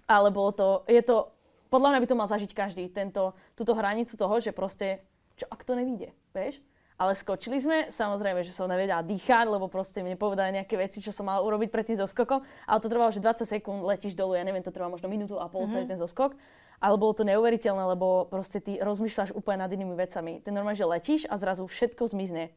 Ale 0.06 0.30
bolo 0.30 0.52
to, 0.52 0.68
je 0.92 1.02
to 1.02 1.35
podľa 1.70 1.96
mňa 1.96 2.00
by 2.02 2.08
to 2.08 2.20
mal 2.20 2.28
zažiť 2.30 2.52
každý, 2.54 2.88
tento, 2.90 3.34
túto 3.58 3.74
hranicu 3.74 4.14
toho, 4.16 4.36
že 4.40 4.56
proste, 4.56 5.02
čo 5.36 5.46
ak 5.50 5.62
to 5.66 5.74
nevíde, 5.74 6.14
vieš? 6.32 6.62
Ale 6.96 7.12
skočili 7.12 7.60
sme, 7.60 7.92
samozrejme, 7.92 8.40
že 8.40 8.56
som 8.56 8.72
nevedela 8.72 9.04
dýchať, 9.04 9.52
lebo 9.52 9.68
proste 9.68 10.00
mi 10.00 10.16
nepovedali 10.16 10.64
nejaké 10.64 10.80
veci, 10.80 11.04
čo 11.04 11.12
som 11.12 11.28
mala 11.28 11.44
urobiť 11.44 11.68
pred 11.68 11.84
tým 11.92 12.00
zoskokom. 12.00 12.40
Ale 12.64 12.80
to 12.80 12.88
trvalo, 12.88 13.12
že 13.12 13.20
20 13.20 13.44
sekúnd 13.44 13.84
letíš 13.84 14.16
dolu, 14.16 14.40
ja 14.40 14.48
neviem, 14.48 14.64
to 14.64 14.72
trvá 14.72 14.88
možno 14.88 15.12
minútu 15.12 15.36
a 15.36 15.52
pol 15.52 15.68
mm-hmm. 15.68 15.76
celý 15.76 15.86
ten 15.92 16.00
zoskok. 16.00 16.40
Ale 16.80 16.96
bolo 16.96 17.12
to 17.12 17.28
neuveriteľné, 17.28 17.84
lebo 17.84 18.32
proste 18.32 18.64
ty 18.64 18.80
rozmýšľaš 18.80 19.36
úplne 19.36 19.68
nad 19.68 19.72
inými 19.76 19.92
vecami. 19.92 20.40
Ty 20.40 20.56
normálne, 20.56 20.80
že 20.80 20.88
letíš 20.88 21.22
a 21.28 21.36
zrazu 21.36 21.68
všetko 21.68 22.16
zmizne. 22.16 22.56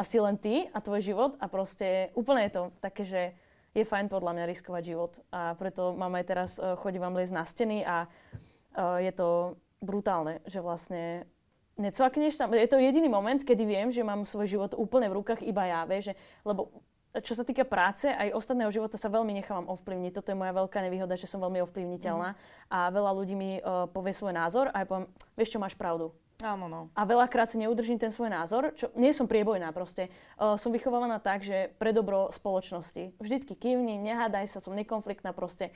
A 0.00 0.02
si 0.02 0.16
len 0.16 0.40
ty 0.40 0.72
a 0.72 0.80
tvoj 0.80 1.04
život 1.04 1.36
a 1.36 1.44
proste 1.52 2.08
úplne 2.16 2.48
je 2.48 2.52
to 2.56 2.62
také, 2.80 3.04
že 3.04 3.22
je 3.74 3.84
fajn 3.84 4.06
podľa 4.08 4.32
mňa 4.32 4.44
riskovať 4.48 4.82
život. 4.86 5.12
A 5.28 5.58
preto 5.58 5.92
mám 5.92 6.14
aj 6.16 6.24
teraz, 6.24 6.50
uh, 6.56 6.78
chodím 6.78 7.04
vám 7.04 7.18
liesť 7.18 7.34
na 7.34 7.44
steny 7.44 7.82
a 7.82 8.06
je 8.76 9.12
to 9.14 9.58
brutálne, 9.80 10.42
že 10.48 10.58
vlastne 10.58 11.28
necvakneš 11.78 12.38
tam. 12.38 12.54
Je 12.54 12.70
to 12.70 12.78
jediný 12.78 13.10
moment, 13.10 13.42
kedy 13.42 13.62
viem, 13.66 13.88
že 13.90 14.06
mám 14.06 14.26
svoj 14.26 14.46
život 14.46 14.72
úplne 14.78 15.10
v 15.10 15.18
rukách 15.22 15.42
iba 15.42 15.66
ja, 15.66 15.80
vieš, 15.86 16.10
že, 16.10 16.14
lebo 16.46 16.70
čo 17.22 17.38
sa 17.38 17.46
týka 17.46 17.62
práce, 17.62 18.10
aj 18.10 18.34
ostatného 18.34 18.74
života 18.74 18.98
sa 18.98 19.06
veľmi 19.06 19.38
nechávam 19.38 19.70
ovplyvniť. 19.70 20.18
Toto 20.18 20.34
je 20.34 20.40
moja 20.40 20.50
veľká 20.50 20.82
nevýhoda, 20.82 21.14
že 21.14 21.30
som 21.30 21.38
veľmi 21.38 21.62
ovplyvniteľná. 21.62 22.34
Mm. 22.34 22.38
A 22.74 22.78
veľa 22.90 23.10
ľudí 23.14 23.38
mi 23.38 23.62
uh, 23.62 23.86
povie 23.86 24.10
svoj 24.10 24.34
názor 24.34 24.74
a 24.74 24.82
ja 24.82 24.86
poviem, 24.86 25.06
vieš 25.38 25.54
čo, 25.54 25.62
máš 25.62 25.78
pravdu. 25.78 26.10
Áno, 26.42 26.66
no. 26.66 26.90
A 26.98 27.06
veľakrát 27.06 27.46
si 27.46 27.62
neudržím 27.62 27.94
ten 27.94 28.10
svoj 28.10 28.26
názor, 28.26 28.74
čo 28.74 28.90
nie 28.98 29.14
som 29.14 29.30
priebojná 29.30 29.70
proste. 29.70 30.10
Uh, 30.34 30.58
som 30.58 30.74
vychovávaná 30.74 31.22
tak, 31.22 31.46
že 31.46 31.70
pre 31.78 31.94
dobro 31.94 32.26
spoločnosti. 32.34 33.14
Vždycky 33.22 33.54
kývni, 33.54 34.02
nehádaj 34.02 34.50
sa, 34.50 34.58
som 34.58 34.74
nekonfliktná 34.74 35.30
proste. 35.30 35.70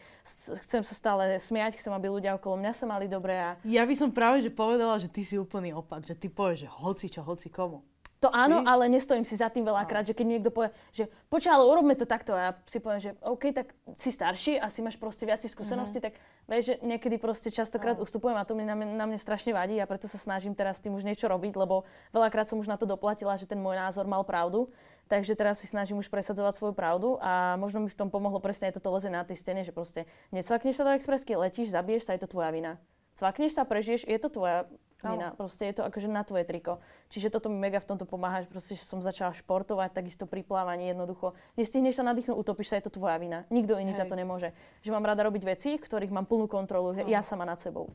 Chcem 0.66 0.82
sa 0.82 0.94
stále 0.98 1.38
smiať, 1.38 1.78
chcem, 1.78 1.94
aby 1.94 2.10
ľudia 2.10 2.34
okolo 2.34 2.58
mňa 2.58 2.72
sa 2.74 2.90
mali 2.90 3.06
dobre. 3.06 3.38
A... 3.38 3.54
Ja 3.62 3.86
by 3.86 3.94
som 3.94 4.10
práve 4.10 4.42
že 4.42 4.50
povedala, 4.50 4.98
že 4.98 5.06
ty 5.06 5.22
si 5.22 5.38
úplný 5.38 5.70
opak, 5.78 6.02
že 6.02 6.18
ty 6.18 6.26
povieš, 6.26 6.66
že 6.66 6.68
hoci 6.68 7.06
čo, 7.06 7.22
hoci 7.22 7.54
komu. 7.54 7.86
To 8.18 8.34
áno, 8.34 8.66
ale 8.66 8.90
nestojím 8.90 9.22
si 9.22 9.38
za 9.38 9.46
tým 9.46 9.62
veľakrát, 9.62 10.02
že 10.02 10.10
keď 10.10 10.24
mi 10.26 10.32
niekto 10.38 10.50
povie, 10.50 10.74
že 10.90 11.06
počkaj, 11.30 11.54
ale 11.54 11.70
urobme 11.70 11.94
to 11.94 12.02
takto 12.02 12.34
a 12.34 12.50
ja 12.50 12.52
si 12.66 12.82
poviem, 12.82 12.98
že 12.98 13.10
OK, 13.22 13.54
tak 13.54 13.70
si 13.94 14.10
starší 14.10 14.58
a 14.58 14.66
si 14.66 14.82
máš 14.82 14.98
proste 14.98 15.22
viac 15.22 15.38
skúseností, 15.38 16.02
mm-hmm. 16.02 16.18
tak 16.18 16.50
vieš, 16.50 16.62
že 16.66 16.74
niekedy 16.82 17.14
proste 17.22 17.54
častokrát 17.54 17.94
no. 17.94 18.02
ustupujem 18.02 18.34
a 18.34 18.42
to 18.42 18.58
mi 18.58 18.66
na, 18.66 18.74
mňa, 18.74 18.98
na 18.98 19.06
mne 19.06 19.22
strašne 19.22 19.54
vadí 19.54 19.78
a 19.78 19.86
preto 19.86 20.10
sa 20.10 20.18
snažím 20.18 20.58
teraz 20.58 20.82
s 20.82 20.84
tým 20.84 20.98
už 20.98 21.06
niečo 21.06 21.30
robiť, 21.30 21.54
lebo 21.54 21.86
veľakrát 22.10 22.50
som 22.50 22.58
už 22.58 22.66
na 22.66 22.74
to 22.74 22.90
doplatila, 22.90 23.38
že 23.38 23.46
ten 23.46 23.62
môj 23.62 23.78
názor 23.78 24.02
mal 24.10 24.26
pravdu. 24.26 24.66
Takže 25.08 25.38
teraz 25.38 25.62
si 25.62 25.70
snažím 25.70 26.02
už 26.02 26.12
presadzovať 26.12 26.58
svoju 26.58 26.74
pravdu 26.76 27.16
a 27.22 27.56
možno 27.56 27.80
mi 27.80 27.88
v 27.88 27.96
tom 27.96 28.12
pomohlo 28.12 28.44
presne 28.44 28.68
aj 28.68 28.76
toto 28.76 28.92
leze 28.92 29.08
na 29.08 29.24
tej 29.24 29.40
stene, 29.40 29.64
že 29.64 29.72
proste 29.72 30.04
necvakneš 30.34 30.76
sa 30.76 30.84
do 30.84 30.92
expresky, 30.92 31.32
letíš, 31.32 31.72
zabiješ 31.72 32.04
sa, 32.04 32.12
je 32.12 32.26
to 32.26 32.28
tvoja 32.28 32.52
vina. 32.52 32.76
Cvakneš 33.16 33.56
sa, 33.56 33.64
prežiješ, 33.64 34.04
je 34.04 34.18
to 34.20 34.28
tvoja 34.28 34.68
vina. 35.02 35.30
Proste 35.34 35.70
je 35.70 35.78
to 35.78 35.82
akože 35.86 36.08
na 36.10 36.26
tvoje 36.26 36.42
triko. 36.42 36.82
Čiže 37.08 37.30
toto 37.30 37.46
mi 37.46 37.58
mega 37.58 37.78
v 37.78 37.88
tomto 37.94 38.04
pomáha, 38.04 38.42
že 38.42 38.48
proste 38.50 38.74
že 38.74 38.82
som 38.82 38.98
začala 38.98 39.30
športovať, 39.34 39.94
takisto 39.94 40.26
pri 40.26 40.42
plávaní 40.42 40.90
jednoducho. 40.90 41.38
Nestihneš 41.54 42.02
sa 42.02 42.04
nadýchnuť, 42.06 42.34
utopíš 42.34 42.74
sa, 42.74 42.82
je 42.82 42.90
to 42.90 42.98
tvoja 42.98 43.16
vina. 43.22 43.46
Nikto 43.48 43.78
iný 43.78 43.94
Hej. 43.94 44.02
za 44.02 44.06
to 44.10 44.18
nemôže. 44.18 44.50
Že 44.82 44.90
mám 44.94 45.06
rada 45.06 45.22
robiť 45.22 45.42
veci, 45.46 45.70
ktorých 45.78 46.10
mám 46.10 46.26
plnú 46.26 46.50
kontrolu, 46.50 46.94
že 46.98 47.06
ja 47.06 47.22
sama 47.22 47.46
nad 47.46 47.62
sebou 47.62 47.94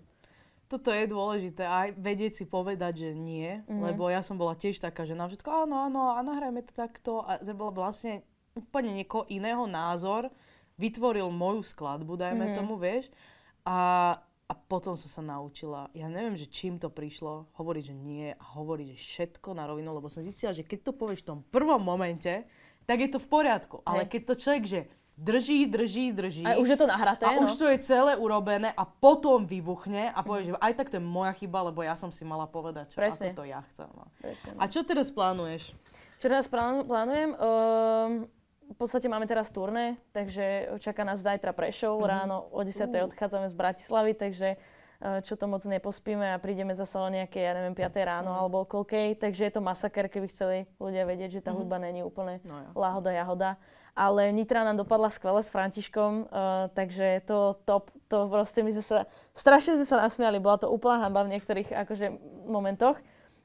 toto 0.74 0.90
je 0.90 1.06
dôležité 1.06 1.70
aj 1.70 2.02
vedieť 2.02 2.34
si 2.34 2.46
povedať, 2.50 3.06
že 3.06 3.10
nie, 3.14 3.62
mm-hmm. 3.62 3.94
lebo 3.94 4.10
ja 4.10 4.26
som 4.26 4.42
bola 4.42 4.58
tiež 4.58 4.82
taká, 4.82 5.06
že 5.06 5.14
na 5.14 5.30
všetko 5.30 5.70
áno, 5.70 5.86
áno, 5.86 6.18
a 6.18 6.20
nahrajme 6.26 6.66
to 6.66 6.74
takto 6.74 7.22
a 7.22 7.38
bol 7.54 7.70
vlastne 7.70 8.26
úplne 8.58 8.90
niekoho 8.98 9.30
iného 9.30 9.70
názor, 9.70 10.34
vytvoril 10.82 11.30
moju 11.30 11.62
skladbu, 11.62 12.18
dajme 12.18 12.50
mm-hmm. 12.50 12.58
tomu, 12.58 12.82
vieš, 12.82 13.14
a, 13.62 14.18
a 14.54 14.62
potom 14.70 14.94
som 14.94 15.10
sa 15.10 15.26
naučila, 15.26 15.90
ja 15.98 16.06
neviem, 16.06 16.38
že 16.38 16.46
čím 16.46 16.78
to 16.78 16.94
prišlo, 16.94 17.50
hovoriť, 17.58 17.84
že 17.90 17.96
nie 17.98 18.30
a 18.38 18.44
hovoriť, 18.54 18.88
že 18.94 18.98
všetko 19.02 19.58
na 19.58 19.66
rovinu, 19.66 19.90
lebo 19.98 20.14
som 20.14 20.22
zistila, 20.22 20.54
že 20.54 20.62
keď 20.62 20.86
to 20.86 20.92
povieš 20.94 21.26
v 21.26 21.30
tom 21.34 21.40
prvom 21.50 21.82
momente, 21.82 22.46
tak 22.86 23.02
je 23.02 23.10
to 23.10 23.18
v 23.18 23.28
poriadku, 23.34 23.82
ale 23.82 24.06
keď 24.06 24.22
to 24.30 24.34
človek, 24.38 24.64
že 24.70 24.80
drží, 25.18 25.66
drží, 25.66 26.14
drží. 26.14 26.46
A 26.46 26.62
už 26.62 26.78
je 26.78 26.78
to 26.78 26.86
nahraté, 26.86 27.26
A 27.26 27.34
no? 27.34 27.50
už 27.50 27.58
to 27.58 27.66
je 27.66 27.82
celé 27.82 28.14
urobené 28.14 28.70
a 28.78 28.86
potom 28.86 29.50
vybuchne 29.50 30.14
a 30.14 30.20
povie, 30.22 30.54
že 30.54 30.62
aj 30.62 30.74
tak 30.78 30.94
to 30.94 31.02
je 31.02 31.04
moja 31.04 31.34
chyba, 31.34 31.74
lebo 31.74 31.82
ja 31.82 31.98
som 31.98 32.14
si 32.14 32.22
mala 32.22 32.46
povedať, 32.46 32.94
čo, 32.94 32.98
Presne. 33.02 33.34
ako 33.34 33.42
to 33.42 33.44
ja 33.50 33.66
chcem. 33.74 33.90
No. 33.90 34.06
Presne, 34.22 34.50
no. 34.54 34.60
A 34.62 34.66
čo 34.70 34.86
teraz 34.86 35.10
plánuješ? 35.10 35.74
Čo 36.22 36.26
teraz 36.30 36.46
plánujem? 36.46 37.34
Um, 37.42 38.30
v 38.72 38.78
podstate 38.78 39.12
máme 39.12 39.28
teraz 39.28 39.52
turné, 39.52 40.00
takže 40.16 40.78
čaká 40.80 41.04
nás 41.04 41.20
zajtra 41.20 41.52
Prešov. 41.52 42.00
Mm-hmm. 42.00 42.12
Ráno 42.12 42.38
o 42.54 42.62
10. 42.64 42.88
Uh. 42.88 43.08
odchádzame 43.12 43.48
z 43.52 43.56
Bratislavy, 43.56 44.12
takže 44.16 44.50
uh, 44.56 45.20
čo 45.26 45.36
to 45.36 45.46
moc 45.50 45.62
nepospíme 45.68 46.34
a 46.34 46.42
prídeme 46.42 46.72
zase 46.78 46.96
o 46.96 47.08
nejaké, 47.12 47.44
ja 47.44 47.54
neviem, 47.54 47.76
5. 47.76 47.86
ráno 48.04 48.32
mm. 48.34 48.40
alebo 48.40 48.64
koľkej. 48.66 49.20
Takže 49.20 49.42
je 49.48 49.54
to 49.54 49.62
masaker, 49.62 50.08
keby 50.08 50.28
chceli 50.32 50.58
ľudia 50.80 51.04
vedieť, 51.04 51.40
že 51.40 51.46
tá 51.46 51.52
mm. 51.52 51.58
hudba 51.60 51.78
není 51.84 52.02
úplne 52.02 52.40
no, 52.48 52.72
láhoda, 52.74 53.12
jahoda 53.12 53.60
ale 53.94 54.34
Nitra 54.34 54.66
nám 54.66 54.82
dopadla 54.82 55.14
skvele 55.14 55.46
s 55.46 55.54
Františkom, 55.54 56.26
uh, 56.26 56.66
takže 56.74 57.22
to 57.30 57.62
top, 57.62 57.94
to 58.10 58.26
proste 58.26 58.66
my 58.66 58.74
sme 58.74 58.82
sa, 58.82 58.98
strašne 59.38 59.78
sme 59.78 59.86
sa 59.86 60.02
nasmiali, 60.02 60.42
bola 60.42 60.58
to 60.58 60.68
úplná 60.70 61.06
hamba 61.06 61.22
v 61.22 61.38
niektorých 61.38 61.70
akože 61.86 62.10
momentoch, 62.50 62.98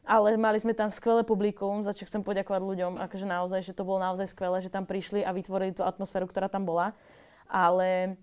ale 0.08 0.40
mali 0.40 0.56
sme 0.56 0.72
tam 0.72 0.88
skvelé 0.88 1.20
publikum, 1.20 1.84
za 1.84 1.92
čo 1.92 2.08
chcem 2.08 2.24
poďakovať 2.24 2.64
ľuďom, 2.64 2.92
akože 2.96 3.28
naozaj, 3.28 3.60
že 3.60 3.76
to 3.76 3.84
bolo 3.84 4.00
naozaj 4.00 4.32
skvelé, 4.32 4.64
že 4.64 4.72
tam 4.72 4.88
prišli 4.88 5.20
a 5.20 5.36
vytvorili 5.36 5.76
tú 5.76 5.84
atmosféru, 5.84 6.24
ktorá 6.24 6.48
tam 6.48 6.64
bola, 6.64 6.96
ale 7.44 8.16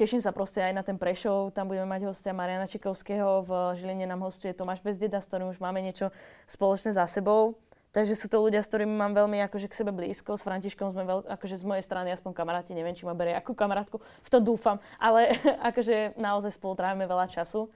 teším 0.00 0.24
sa 0.24 0.32
proste 0.32 0.64
aj 0.64 0.72
na 0.72 0.80
ten 0.80 0.96
Prešov, 0.96 1.52
tam 1.52 1.68
budeme 1.68 1.84
mať 1.84 2.08
hostia 2.08 2.32
Mariana 2.32 2.64
Čikovského, 2.64 3.44
v 3.44 3.50
Žiline 3.76 4.08
nám 4.08 4.24
hostuje 4.24 4.56
Tomáš 4.56 4.80
Bezdeda, 4.80 5.20
s 5.20 5.28
ktorým 5.28 5.52
už 5.52 5.60
máme 5.60 5.84
niečo 5.84 6.08
spoločné 6.48 6.96
za 6.96 7.04
sebou. 7.04 7.60
Takže 7.88 8.20
sú 8.20 8.28
to 8.28 8.44
ľudia, 8.44 8.60
s 8.60 8.68
ktorými 8.68 8.92
mám 8.92 9.16
veľmi 9.16 9.40
akože 9.48 9.64
k 9.64 9.78
sebe 9.80 9.96
blízko. 9.96 10.36
S 10.36 10.44
Františkom 10.44 10.92
sme 10.92 11.08
veľ, 11.08 11.18
akože 11.24 11.56
z 11.56 11.64
mojej 11.64 11.80
strany 11.80 12.12
aspoň 12.12 12.36
kamaráti, 12.36 12.76
neviem, 12.76 12.92
či 12.92 13.08
ma 13.08 13.16
berie 13.16 13.32
ako 13.32 13.56
kamarátku, 13.56 13.96
v 13.98 14.28
to 14.28 14.38
dúfam, 14.44 14.76
ale 15.00 15.40
akože 15.72 16.20
naozaj 16.20 16.52
spolu 16.52 16.76
trávime 16.76 17.08
veľa 17.08 17.32
času. 17.32 17.72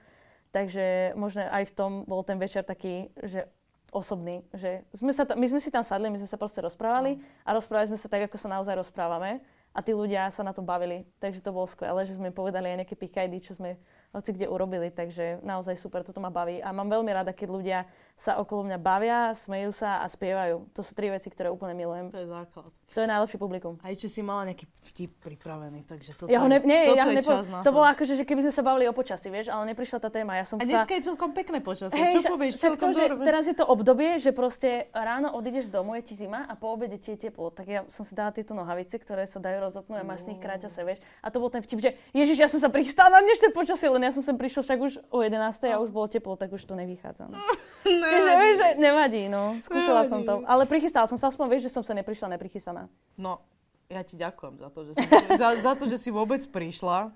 Takže 0.53 1.17
možno 1.17 1.49
aj 1.49 1.65
v 1.65 1.73
tom 1.73 1.91
bol 2.05 2.21
ten 2.21 2.37
večer 2.37 2.61
taký, 2.61 3.09
že 3.25 3.49
osobný, 3.89 4.45
že 4.53 4.85
sme 4.93 5.09
sa 5.13 5.25
ta, 5.25 5.33
my 5.33 5.45
sme 5.49 5.61
si 5.61 5.69
tam 5.69 5.81
sadli, 5.85 6.09
my 6.09 6.21
sme 6.21 6.29
sa 6.29 6.37
proste 6.37 6.61
rozprávali 6.61 7.21
a 7.45 7.53
rozprávali 7.53 7.89
sme 7.89 7.97
sa 7.97 8.09
tak, 8.09 8.29
ako 8.29 8.37
sa 8.37 8.49
naozaj 8.49 8.77
rozprávame 8.77 9.41
a 9.73 9.79
tí 9.81 9.93
ľudia 9.93 10.29
sa 10.29 10.45
na 10.45 10.53
to 10.53 10.61
bavili. 10.61 11.05
Takže 11.17 11.41
to 11.41 11.53
bolo 11.53 11.65
skvelé, 11.65 12.05
že 12.05 12.17
sme 12.17 12.29
povedali 12.29 12.69
aj 12.69 12.85
nejaké 12.85 12.95
pikajdy, 12.97 13.37
čo 13.41 13.57
sme 13.57 13.77
hoci 14.13 14.29
kde 14.29 14.45
urobili, 14.45 14.93
takže 14.93 15.41
naozaj 15.41 15.77
super, 15.77 16.05
toto 16.05 16.21
ma 16.21 16.29
baví. 16.29 16.61
A 16.61 16.69
mám 16.69 16.85
veľmi 16.85 17.09
rada, 17.09 17.33
keď 17.33 17.47
ľudia 17.49 17.79
sa 18.23 18.39
okolo 18.39 18.63
mňa 18.71 18.79
bavia, 18.79 19.35
smejú 19.35 19.75
sa 19.75 19.99
a 19.99 20.07
spievajú. 20.07 20.71
To 20.71 20.79
sú 20.79 20.95
tri 20.95 21.11
veci, 21.11 21.27
ktoré 21.27 21.51
úplne 21.51 21.75
milujem. 21.75 22.07
To 22.07 22.23
je 22.23 22.27
základ. 22.31 22.71
To 22.95 22.99
je 23.03 23.07
najlepší 23.11 23.35
publikum. 23.35 23.75
Aj 23.83 23.91
či 23.91 24.07
si 24.07 24.23
mala 24.23 24.47
nejaký 24.47 24.63
vtip 24.63 25.11
pripravený, 25.19 25.83
takže 25.83 26.15
toto 26.15 26.31
ja 26.31 26.39
ho 26.39 26.47
ne, 26.47 26.63
nie, 26.63 26.87
toto 26.87 27.03
ja 27.03 27.11
je 27.11 27.19
nepo, 27.19 27.31
čas 27.35 27.51
to. 27.51 27.59
To 27.67 27.71
bolo 27.75 27.87
akože, 27.91 28.15
že 28.15 28.23
keby 28.23 28.47
sme 28.47 28.53
sa 28.55 28.63
bavili 28.63 28.87
o 28.87 28.95
počasí, 28.95 29.27
vieš, 29.27 29.51
ale 29.51 29.75
neprišla 29.75 29.99
tá 29.99 30.07
téma. 30.07 30.39
Ja 30.39 30.47
som 30.47 30.55
a 30.55 30.63
dneska 30.63 30.87
sa... 30.87 30.95
je 30.95 31.03
celkom 31.03 31.35
pekné 31.35 31.59
počasie. 31.59 31.99
Hey, 31.99 32.15
Čo 32.15 32.39
povieš? 32.39 32.63
Celkom 32.63 32.95
to, 32.95 33.03
že 33.03 33.03
teraz 33.27 33.43
je 33.43 33.55
to 33.59 33.67
obdobie, 33.67 34.15
že 34.23 34.31
proste 34.31 34.87
ráno 34.95 35.35
odídeš 35.35 35.67
z 35.67 35.83
domu, 35.83 35.99
je 35.99 36.07
ti 36.07 36.15
zima 36.15 36.47
a 36.47 36.55
po 36.55 36.71
obede 36.71 36.95
ti 36.95 37.11
je 37.11 37.27
teplo. 37.27 37.51
Tak 37.51 37.67
ja 37.67 37.83
som 37.91 38.07
si 38.07 38.15
dala 38.15 38.31
tieto 38.31 38.55
nohavice, 38.55 38.95
ktoré 39.03 39.27
sa 39.27 39.43
dajú 39.43 39.67
rozopnúť 39.67 39.99
a 39.99 40.05
máš 40.07 40.23
z 40.23 40.31
nich 40.31 40.39
kráťa 40.39 40.71
sa, 40.71 40.87
vieš. 40.87 41.03
A 41.19 41.27
to 41.27 41.43
bol 41.43 41.51
ten 41.51 41.59
vtip, 41.59 41.83
že 41.83 41.91
Ježiš, 42.15 42.39
ja 42.39 42.47
som 42.47 42.63
sa 42.63 42.71
pristal 42.71 43.11
na 43.11 43.19
dnešné 43.19 43.51
počasie, 43.51 43.91
len 43.91 44.07
ja 44.07 44.15
som 44.15 44.23
sem 44.23 44.39
prišiel 44.39 44.63
však 44.63 44.79
už 44.79 44.93
o 45.11 45.19
11. 45.19 45.43
a 45.75 45.75
už 45.83 45.91
bolo 45.91 46.07
teplo, 46.07 46.39
tak 46.39 46.55
už 46.55 46.63
to 46.63 46.79
nevychádza. 46.79 47.27
No. 47.27 47.35
Čiže 48.13 48.31
vieš, 48.37 48.55
že 48.55 48.69
nevadí, 48.77 49.23
no. 49.27 49.57
Skúsila 49.65 50.05
nevadí. 50.05 50.11
som 50.11 50.19
to. 50.21 50.33
Ale 50.45 50.63
prichystala 50.69 51.05
som 51.09 51.17
sa, 51.17 51.33
aspoň 51.33 51.45
vieš, 51.57 51.69
že 51.69 51.71
som 51.73 51.83
sa 51.83 51.97
neprišla 51.97 52.37
neprichystaná. 52.37 52.85
No, 53.17 53.41
ja 53.89 54.01
ti 54.05 54.15
ďakujem 54.15 54.55
za 54.61 54.69
to, 54.69 54.79
že, 54.87 54.91
si, 54.97 55.03
za, 55.37 55.47
za 55.57 55.73
to, 55.73 55.83
že 55.89 55.97
si 55.97 56.09
vôbec 56.09 56.41
prišla. 56.47 57.11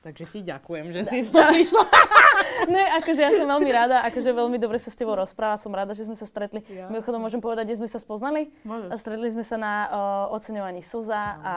Takže 0.00 0.24
ti 0.32 0.40
ďakujem, 0.40 0.96
že 0.96 1.02
si 1.04 1.18
prišla. 1.28 1.84
ne, 2.74 2.84
akože 3.00 3.20
ja 3.20 3.30
som 3.36 3.44
veľmi 3.44 3.68
rada, 3.68 4.00
akože 4.08 4.32
veľmi 4.32 4.56
dobre 4.56 4.80
sa 4.80 4.88
s 4.88 4.96
tebou 4.96 5.12
rozpráva, 5.12 5.60
som 5.60 5.68
rada, 5.76 5.92
že 5.92 6.08
sme 6.08 6.16
sa 6.16 6.24
stretli. 6.24 6.64
Ja. 6.72 6.88
Mimochodom 6.88 7.20
môžem 7.20 7.44
povedať, 7.44 7.68
kde 7.68 7.84
sme 7.84 7.88
sa 7.88 8.00
spoznali? 8.00 8.48
Môžeš. 8.64 8.96
Stretli 8.96 9.28
sme 9.28 9.44
sa 9.44 9.60
na 9.60 9.74
uh, 9.92 10.36
oceňovaní 10.36 10.80
SOZA 10.80 11.24
no. 11.36 11.44
a 11.44 11.54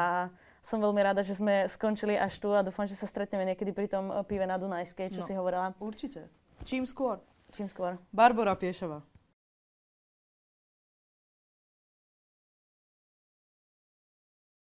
som 0.63 0.79
veľmi 0.79 0.99
rada, 1.03 1.23
že 1.23 1.39
sme 1.39 1.67
skončili 1.71 2.19
až 2.19 2.39
tu 2.39 2.51
a 2.51 2.63
dúfam, 2.63 2.83
že 2.83 2.99
sa 2.99 3.07
stretneme 3.07 3.47
niekedy 3.47 3.75
pri 3.75 3.87
tom 3.87 4.11
pive 4.27 4.43
na 4.43 4.59
Dunajskej, 4.59 5.11
čo 5.11 5.23
no. 5.23 5.27
si 5.27 5.31
hovorila. 5.35 5.71
Určite. 5.79 6.27
Čím 6.67 6.83
skôr. 6.83 7.19
Čím 7.53 7.69
skôr. 7.69 8.01
Barbara 8.09 8.57
Piešová. 8.57 9.12